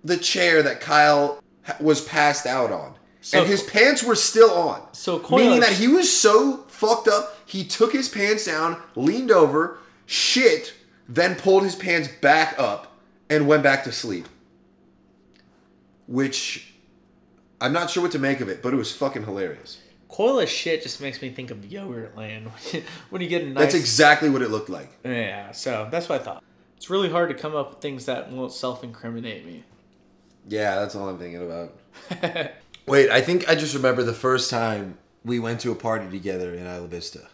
the 0.05 0.17
chair 0.17 0.63
that 0.63 0.81
Kyle 0.81 1.43
was 1.81 2.01
passed 2.01 2.47
out 2.47 2.73
on. 2.73 2.95
So- 3.21 3.41
and 3.41 3.47
his 3.49 3.63
pants 3.63 4.03
were 4.03 4.17
still 4.17 4.51
on. 4.51 4.83
So 4.93 5.19
coil 5.19 5.39
meaning 5.39 5.61
that 5.61 5.75
he 5.75 5.89
was 5.89 6.11
so 6.15 6.65
fucked 6.69 7.07
up, 7.09 7.37
he 7.47 7.65
took 7.65 7.93
his 7.93 8.09
pants 8.09 8.47
down, 8.47 8.81
leaned 8.97 9.31
over, 9.31 9.79
shit, 10.07 10.73
then 11.11 11.35
pulled 11.35 11.65
his 11.65 11.75
pants 11.75 12.09
back 12.09 12.55
up 12.59 12.97
and 13.29 13.47
went 13.47 13.63
back 13.63 13.85
to 13.85 13.93
sleep. 13.93 14.27
Which 16.07 16.73
I'm 17.61 17.73
not 17.73 17.91
sure 17.91 18.03
what 18.03 18.13
to 18.13 18.19
make 18.19 18.41
of 18.41 18.49
it, 18.49 18.63
but 18.63 18.73
it 18.73 18.77
was 18.77 18.95
fucking 18.95 19.25
hilarious. 19.25 19.79
Coil 20.09 20.41
of 20.41 20.49
shit 20.49 20.83
just 20.83 21.01
makes 21.01 21.21
me 21.21 21.31
think 21.31 21.51
of 21.51 21.59
Yogurtland 21.59 22.51
when 23.11 23.23
you 23.23 23.29
get 23.29 23.43
a 23.43 23.47
nice. 23.47 23.59
That's 23.65 23.75
exactly 23.75 24.31
what 24.31 24.43
it 24.43 24.51
looked 24.51 24.69
like. 24.69 24.91
yeah, 25.05 25.53
so 25.53 25.89
that's 25.91 26.09
what 26.09 26.21
I 26.21 26.25
thought. 26.25 26.45
It's 26.77 26.89
really 26.89 27.11
hard 27.11 27.29
to 27.29 27.35
come 27.35 27.55
up 27.55 27.71
with 27.71 27.81
things 27.81 28.07
that 28.07 28.31
won't 28.31 28.53
self-incriminate 28.53 29.45
me. 29.45 29.65
Yeah, 30.49 30.77
that's 30.77 30.95
all 30.95 31.09
I'm 31.09 31.19
thinking 31.19 31.43
about. 31.43 31.77
Wait, 32.87 33.11
I 33.11 33.21
think 33.21 33.49
I 33.49 33.55
just 33.55 33.75
remember 33.75 34.03
the 34.03 34.15
first 34.15 34.51
time 34.51 34.99
we 35.25 35.39
went 35.39 35.61
to 35.61 35.71
a 35.71 35.75
party 35.75 36.09
together 36.11 36.55
in 36.55 36.67
Isla 36.67 36.89
Vista. 36.89 37.29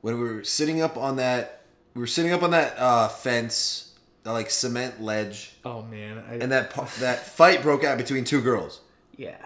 When 0.00 0.20
we 0.20 0.28
were 0.28 0.44
sitting 0.44 0.82
up 0.82 0.96
on 0.96 1.16
that, 1.16 1.63
we 1.94 2.00
were 2.00 2.06
sitting 2.06 2.32
up 2.32 2.42
on 2.42 2.50
that 2.50 2.74
uh, 2.78 3.08
fence, 3.08 3.94
that 4.24 4.32
like 4.32 4.50
cement 4.50 5.00
ledge, 5.02 5.52
Oh 5.64 5.82
man, 5.82 6.22
I, 6.28 6.34
and 6.34 6.50
that 6.52 6.74
that 7.00 7.26
fight 7.26 7.62
broke 7.62 7.84
out 7.84 7.98
between 7.98 8.24
two 8.24 8.40
girls. 8.40 8.80
yeah. 9.16 9.36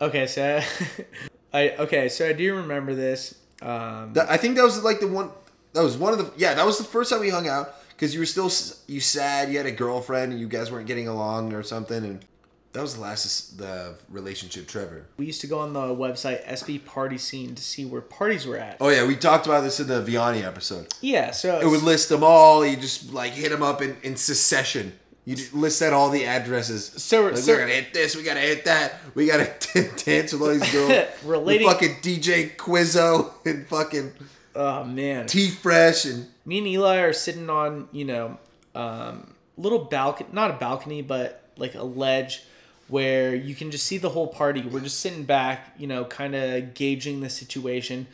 Okay, 0.00 0.26
so 0.26 0.60
I 1.52 1.70
okay, 1.70 2.08
so 2.08 2.28
I 2.28 2.32
do 2.32 2.54
remember 2.54 2.94
this. 2.94 3.34
Um, 3.60 4.12
That, 4.12 4.30
I 4.30 4.36
think 4.36 4.56
that 4.56 4.62
was 4.62 4.82
like 4.84 5.00
the 5.00 5.08
one. 5.08 5.30
That 5.72 5.82
was 5.82 5.96
one 5.96 6.12
of 6.12 6.18
the. 6.18 6.30
Yeah, 6.36 6.54
that 6.54 6.64
was 6.64 6.78
the 6.78 6.84
first 6.84 7.10
time 7.10 7.20
we 7.20 7.30
hung 7.30 7.48
out 7.48 7.74
because 7.90 8.14
you 8.14 8.20
were 8.20 8.26
still 8.26 8.46
s- 8.46 8.84
you 8.86 9.00
sad. 9.00 9.50
You 9.50 9.56
had 9.56 9.66
a 9.66 9.72
girlfriend 9.72 10.30
and 10.32 10.40
you 10.40 10.46
guys 10.48 10.70
weren't 10.70 10.86
getting 10.86 11.08
along 11.08 11.52
or 11.52 11.62
something, 11.64 12.04
and 12.04 12.24
that 12.72 12.82
was 12.82 12.94
the 12.96 13.00
last 13.00 13.58
the 13.58 13.94
relationship. 14.08 14.66
Trevor. 14.68 15.06
we 15.16 15.26
used 15.26 15.40
to 15.40 15.46
go 15.46 15.58
on 15.58 15.72
the 15.72 15.80
website 15.80 16.46
SB 16.46 16.84
Party 16.84 17.18
Scene 17.18 17.54
to 17.54 17.62
see 17.62 17.84
where 17.84 18.00
parties 18.00 18.46
were 18.46 18.56
at. 18.58 18.76
Oh 18.80 18.88
yeah, 18.88 19.06
we 19.06 19.16
talked 19.16 19.46
about 19.46 19.62
this 19.62 19.80
in 19.80 19.86
the 19.88 20.02
Vianney 20.02 20.44
episode. 20.44 20.86
Yeah, 21.00 21.30
so 21.30 21.60
It 21.60 21.66
would 21.66 21.82
list 21.82 22.08
them 22.08 22.22
all. 22.22 22.64
You 22.66 22.76
just 22.76 23.12
like 23.12 23.32
hit 23.32 23.50
them 23.50 23.62
up 23.62 23.80
in, 23.82 23.96
in 24.02 24.16
succession. 24.16 24.92
You 25.24 25.36
list 25.52 25.82
out 25.82 25.92
all 25.92 26.08
the 26.10 26.24
addresses. 26.24 26.86
So- 27.02 27.26
like, 27.26 27.36
so- 27.36 27.52
we're 27.52 27.60
gonna 27.60 27.72
hit 27.72 27.92
this. 27.92 28.16
We 28.16 28.22
gotta 28.22 28.40
hit 28.40 28.64
that. 28.64 28.94
We 29.14 29.26
gotta 29.26 29.44
dance 30.04 30.32
with 30.32 30.42
all 30.42 30.48
these 30.48 30.72
girls. 30.72 31.06
Relating- 31.24 31.66
With 31.66 31.74
fucking 31.74 31.96
DJ 32.02 32.56
Quizzo 32.56 33.32
and 33.44 33.66
fucking 33.66 34.12
oh 34.54 34.84
man, 34.84 35.26
T 35.26 35.48
Fresh 35.50 36.04
and 36.06 36.26
me 36.46 36.58
and 36.58 36.66
Eli 36.66 36.98
are 37.00 37.12
sitting 37.12 37.50
on, 37.50 37.88
you 37.92 38.04
know, 38.06 38.38
um, 38.74 39.34
little 39.58 39.80
balcony, 39.84 40.28
not 40.32 40.50
a 40.50 40.54
balcony, 40.54 41.02
but 41.02 41.42
like 41.58 41.74
a 41.74 41.82
ledge 41.82 42.44
where 42.88 43.34
you 43.34 43.54
can 43.54 43.70
just 43.70 43.86
see 43.86 43.98
the 43.98 44.10
whole 44.10 44.26
party. 44.26 44.62
We're 44.62 44.80
just 44.80 45.00
sitting 45.00 45.24
back, 45.24 45.74
you 45.78 45.86
know, 45.86 46.04
kind 46.04 46.34
of 46.34 46.74
gauging 46.74 47.20
the 47.20 47.30
situation. 47.30 48.06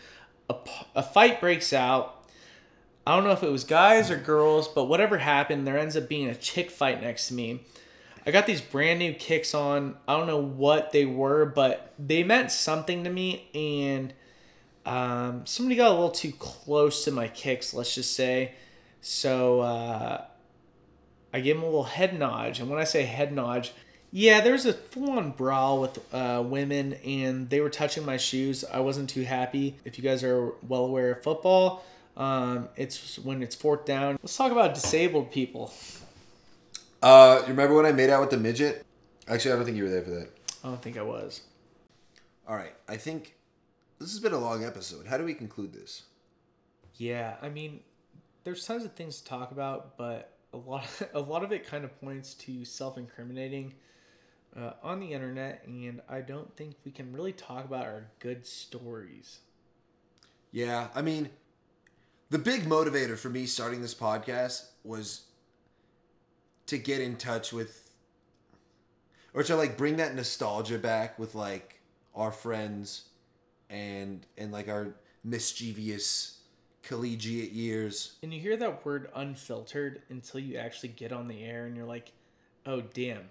A, 0.50 0.56
a 0.96 1.02
fight 1.02 1.40
breaks 1.40 1.72
out. 1.72 2.26
I 3.06 3.14
don't 3.14 3.24
know 3.24 3.32
if 3.32 3.42
it 3.42 3.50
was 3.50 3.64
guys 3.64 4.10
or 4.10 4.16
girls, 4.16 4.66
but 4.66 4.84
whatever 4.84 5.18
happened, 5.18 5.66
there 5.66 5.78
ends 5.78 5.96
up 5.96 6.08
being 6.08 6.28
a 6.28 6.34
chick 6.34 6.70
fight 6.70 7.00
next 7.00 7.28
to 7.28 7.34
me. 7.34 7.64
I 8.26 8.30
got 8.30 8.46
these 8.46 8.62
brand 8.62 8.98
new 8.98 9.12
kicks 9.12 9.54
on. 9.54 9.96
I 10.08 10.16
don't 10.16 10.26
know 10.26 10.40
what 10.40 10.92
they 10.92 11.04
were, 11.04 11.44
but 11.44 11.92
they 11.98 12.24
meant 12.24 12.50
something 12.50 13.04
to 13.04 13.10
me, 13.10 13.48
and 13.54 14.14
um, 14.86 15.44
somebody 15.44 15.76
got 15.76 15.90
a 15.90 15.94
little 15.94 16.10
too 16.10 16.32
close 16.32 17.04
to 17.04 17.10
my 17.10 17.28
kicks, 17.28 17.74
let's 17.74 17.94
just 17.94 18.14
say. 18.14 18.54
So 19.02 19.60
uh, 19.60 20.24
I 21.32 21.40
gave 21.40 21.56
him 21.56 21.62
a 21.62 21.66
little 21.66 21.84
head 21.84 22.18
nod. 22.18 22.58
And 22.58 22.70
when 22.70 22.78
I 22.78 22.84
say 22.84 23.02
head 23.02 23.32
nod, 23.32 23.68
yeah, 24.16 24.40
there 24.42 24.52
was 24.52 24.64
a 24.64 24.72
full 24.72 25.10
on 25.18 25.32
brawl 25.32 25.80
with 25.80 26.14
uh, 26.14 26.40
women 26.46 26.92
and 27.04 27.50
they 27.50 27.60
were 27.60 27.68
touching 27.68 28.06
my 28.06 28.16
shoes. 28.16 28.64
I 28.64 28.78
wasn't 28.78 29.10
too 29.10 29.24
happy. 29.24 29.74
If 29.84 29.98
you 29.98 30.04
guys 30.04 30.22
are 30.22 30.52
well 30.68 30.84
aware 30.84 31.10
of 31.10 31.24
football, 31.24 31.84
um, 32.16 32.68
it's 32.76 33.18
when 33.18 33.42
it's 33.42 33.56
fourth 33.56 33.84
down. 33.84 34.16
Let's 34.22 34.36
talk 34.36 34.52
about 34.52 34.72
disabled 34.72 35.32
people. 35.32 35.74
Uh, 37.02 37.38
you 37.40 37.48
remember 37.48 37.74
when 37.74 37.86
I 37.86 37.90
made 37.90 38.08
out 38.08 38.20
with 38.20 38.30
the 38.30 38.36
midget? 38.36 38.86
Actually, 39.26 39.50
I 39.50 39.56
don't 39.56 39.64
think 39.64 39.76
you 39.76 39.82
were 39.82 39.90
there 39.90 40.02
for 40.02 40.10
that. 40.10 40.28
I 40.62 40.68
don't 40.68 40.80
think 40.80 40.96
I 40.96 41.02
was. 41.02 41.40
All 42.46 42.54
right, 42.54 42.74
I 42.88 42.96
think 42.96 43.34
this 43.98 44.12
has 44.12 44.20
been 44.20 44.32
a 44.32 44.38
long 44.38 44.64
episode. 44.64 45.08
How 45.08 45.18
do 45.18 45.24
we 45.24 45.34
conclude 45.34 45.72
this? 45.72 46.04
Yeah, 46.98 47.34
I 47.42 47.48
mean, 47.48 47.80
there's 48.44 48.64
tons 48.64 48.84
of 48.84 48.92
things 48.92 49.20
to 49.22 49.24
talk 49.26 49.50
about, 49.50 49.98
but 49.98 50.36
a 50.52 50.56
lot, 50.56 50.86
a 51.14 51.20
lot 51.20 51.42
of 51.42 51.50
it 51.50 51.66
kind 51.66 51.84
of 51.84 52.00
points 52.00 52.34
to 52.34 52.64
self-incriminating 52.64 53.74
uh, 54.56 54.72
on 54.82 55.00
the 55.00 55.12
internet, 55.12 55.62
and 55.66 56.00
I 56.08 56.20
don't 56.20 56.54
think 56.56 56.76
we 56.84 56.92
can 56.92 57.12
really 57.12 57.32
talk 57.32 57.64
about 57.64 57.86
our 57.86 58.06
good 58.18 58.46
stories. 58.46 59.40
Yeah, 60.52 60.88
I 60.94 61.02
mean, 61.02 61.30
the 62.30 62.38
big 62.38 62.62
motivator 62.64 63.18
for 63.18 63.28
me 63.28 63.46
starting 63.46 63.82
this 63.82 63.94
podcast 63.94 64.66
was 64.84 65.22
to 66.66 66.78
get 66.78 67.00
in 67.00 67.16
touch 67.16 67.52
with 67.52 67.90
or 69.34 69.42
to 69.42 69.56
like 69.56 69.76
bring 69.76 69.96
that 69.96 70.14
nostalgia 70.14 70.78
back 70.78 71.18
with 71.18 71.34
like 71.34 71.80
our 72.14 72.30
friends 72.30 73.08
and 73.68 74.24
and 74.38 74.52
like 74.52 74.68
our 74.68 74.94
mischievous 75.24 76.38
collegiate 76.84 77.52
years. 77.52 78.16
And 78.22 78.32
you 78.32 78.40
hear 78.40 78.56
that 78.58 78.84
word 78.84 79.10
unfiltered 79.14 80.02
until 80.10 80.40
you 80.40 80.56
actually 80.56 80.90
get 80.90 81.12
on 81.12 81.28
the 81.28 81.42
air 81.42 81.66
and 81.66 81.76
you're 81.76 81.86
like, 81.86 82.12
oh, 82.66 82.82
damn. 82.82 83.30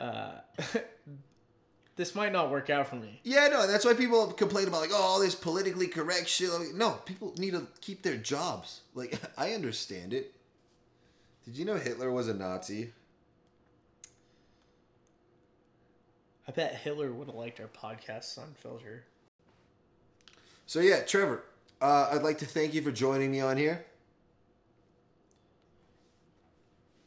Uh, 0.00 0.32
this 1.96 2.14
might 2.14 2.32
not 2.32 2.50
work 2.50 2.70
out 2.70 2.88
for 2.88 2.96
me. 2.96 3.20
Yeah, 3.24 3.48
no, 3.48 3.66
that's 3.66 3.84
why 3.84 3.94
people 3.94 4.26
complain 4.32 4.68
about 4.68 4.80
like, 4.80 4.90
oh, 4.92 5.02
all 5.02 5.20
this 5.20 5.34
politically 5.34 5.88
correct 5.88 6.28
shit. 6.28 6.50
Like, 6.50 6.74
no, 6.74 6.92
people 7.04 7.34
need 7.38 7.52
to 7.52 7.66
keep 7.80 8.02
their 8.02 8.16
jobs. 8.16 8.82
Like, 8.94 9.18
I 9.38 9.52
understand 9.52 10.12
it. 10.12 10.32
Did 11.44 11.56
you 11.56 11.64
know 11.64 11.76
Hitler 11.76 12.10
was 12.10 12.28
a 12.28 12.34
Nazi? 12.34 12.92
I 16.48 16.52
bet 16.52 16.74
Hitler 16.76 17.12
would 17.12 17.26
have 17.28 17.36
liked 17.36 17.60
our 17.60 17.66
podcast 17.66 18.38
unfiltered. 18.38 19.02
So 20.66 20.80
yeah, 20.80 21.00
Trevor, 21.02 21.42
uh, 21.80 22.10
I'd 22.12 22.22
like 22.22 22.38
to 22.38 22.46
thank 22.46 22.74
you 22.74 22.82
for 22.82 22.90
joining 22.92 23.30
me 23.30 23.40
on 23.40 23.56
here. 23.56 23.84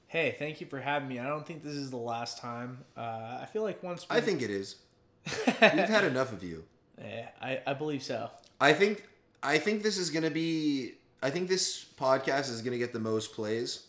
Hey, 0.10 0.36
thank 0.40 0.60
you 0.60 0.66
for 0.66 0.80
having 0.80 1.08
me. 1.08 1.20
I 1.20 1.28
don't 1.28 1.46
think 1.46 1.64
this 1.64 1.76
is 1.76 1.92
the 1.92 1.98
last 1.98 2.40
time. 2.40 2.84
Uh, 2.98 3.38
I 3.42 3.48
feel 3.54 3.62
like 3.62 3.84
once 3.84 4.10
we, 4.10 4.16
I 4.16 4.22
think 4.22 4.42
it 4.42 4.50
is. 4.50 4.78
We've 5.46 5.56
had 5.56 6.04
enough 6.04 6.34
of 6.34 6.44
you. 6.44 6.64
Yeah, 7.00 7.28
I, 7.40 7.62
I 7.68 7.74
believe 7.76 8.02
so. 8.02 8.32
I 8.60 8.74
think 8.74 9.08
I 9.44 9.60
think 9.60 9.84
this 9.84 10.00
is 10.00 10.10
gonna 10.10 10.32
be. 10.32 10.96
I 11.22 11.30
think 11.30 11.48
this 11.48 11.86
podcast 11.86 12.50
is 12.50 12.64
gonna 12.64 12.80
get 12.80 12.92
the 12.92 13.00
most 13.00 13.34
plays. 13.34 13.84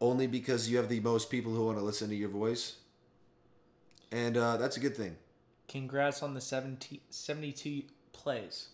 Only 0.00 0.28
because 0.28 0.70
you 0.70 0.76
have 0.76 0.88
the 0.88 1.00
most 1.00 1.30
people 1.30 1.52
who 1.52 1.66
want 1.66 1.78
to 1.78 1.84
listen 1.84 2.08
to 2.10 2.14
your 2.14 2.28
voice, 2.28 2.76
and 4.12 4.36
uh, 4.36 4.56
that's 4.56 4.76
a 4.76 4.80
good 4.80 4.96
thing. 4.96 5.16
Congrats 5.66 6.22
on 6.22 6.32
the 6.32 6.40
70, 6.40 7.00
72 7.10 7.82
plays. 8.12 8.68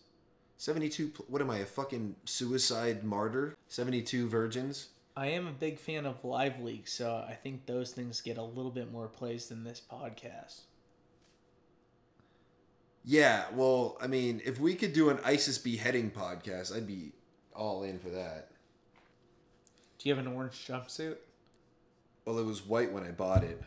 72 0.59 1.11
what 1.27 1.42
am 1.42 1.51
i 1.51 1.57
a 1.57 1.64
fucking 1.64 2.14
suicide 2.25 3.03
martyr 3.03 3.57
72 3.66 4.29
virgins 4.29 4.90
I 5.16 5.27
am 5.29 5.46
a 5.46 5.53
big 5.53 5.79
fan 5.79 6.07
of 6.07 6.22
LiveLeaks, 6.22 6.88
so 6.88 7.22
I 7.29 7.35
think 7.35 7.66
those 7.66 7.92
things 7.92 8.20
get 8.22 8.38
a 8.38 8.42
little 8.42 8.70
bit 8.70 8.90
more 8.90 9.09
plays 9.09 9.46
than 9.48 9.62
this 9.64 9.81
podcast. 9.81 10.61
yeah 13.05 13.46
well 13.55 13.96
i 14.01 14.07
mean 14.07 14.40
if 14.44 14.61
we 14.61 14.77
could 14.77 14.92
do 14.92 15.11
an 15.11 15.18
isis 15.25 15.59
beheading 15.59 16.09
podcast 16.09 16.72
i'd 16.75 16.87
be 16.87 17.11
all 17.53 17.83
in 17.83 17.98
for 17.98 18.11
that 18.11 18.51
Do 19.98 20.09
you 20.09 20.14
have 20.14 20.25
an 20.25 20.33
orange 20.33 20.55
jumpsuit? 20.68 21.16
well 22.25 22.38
it 22.38 22.46
was 22.46 22.64
white 22.64 22.92
when 22.92 23.03
i 23.03 23.11
bought 23.11 23.42
it 23.42 23.61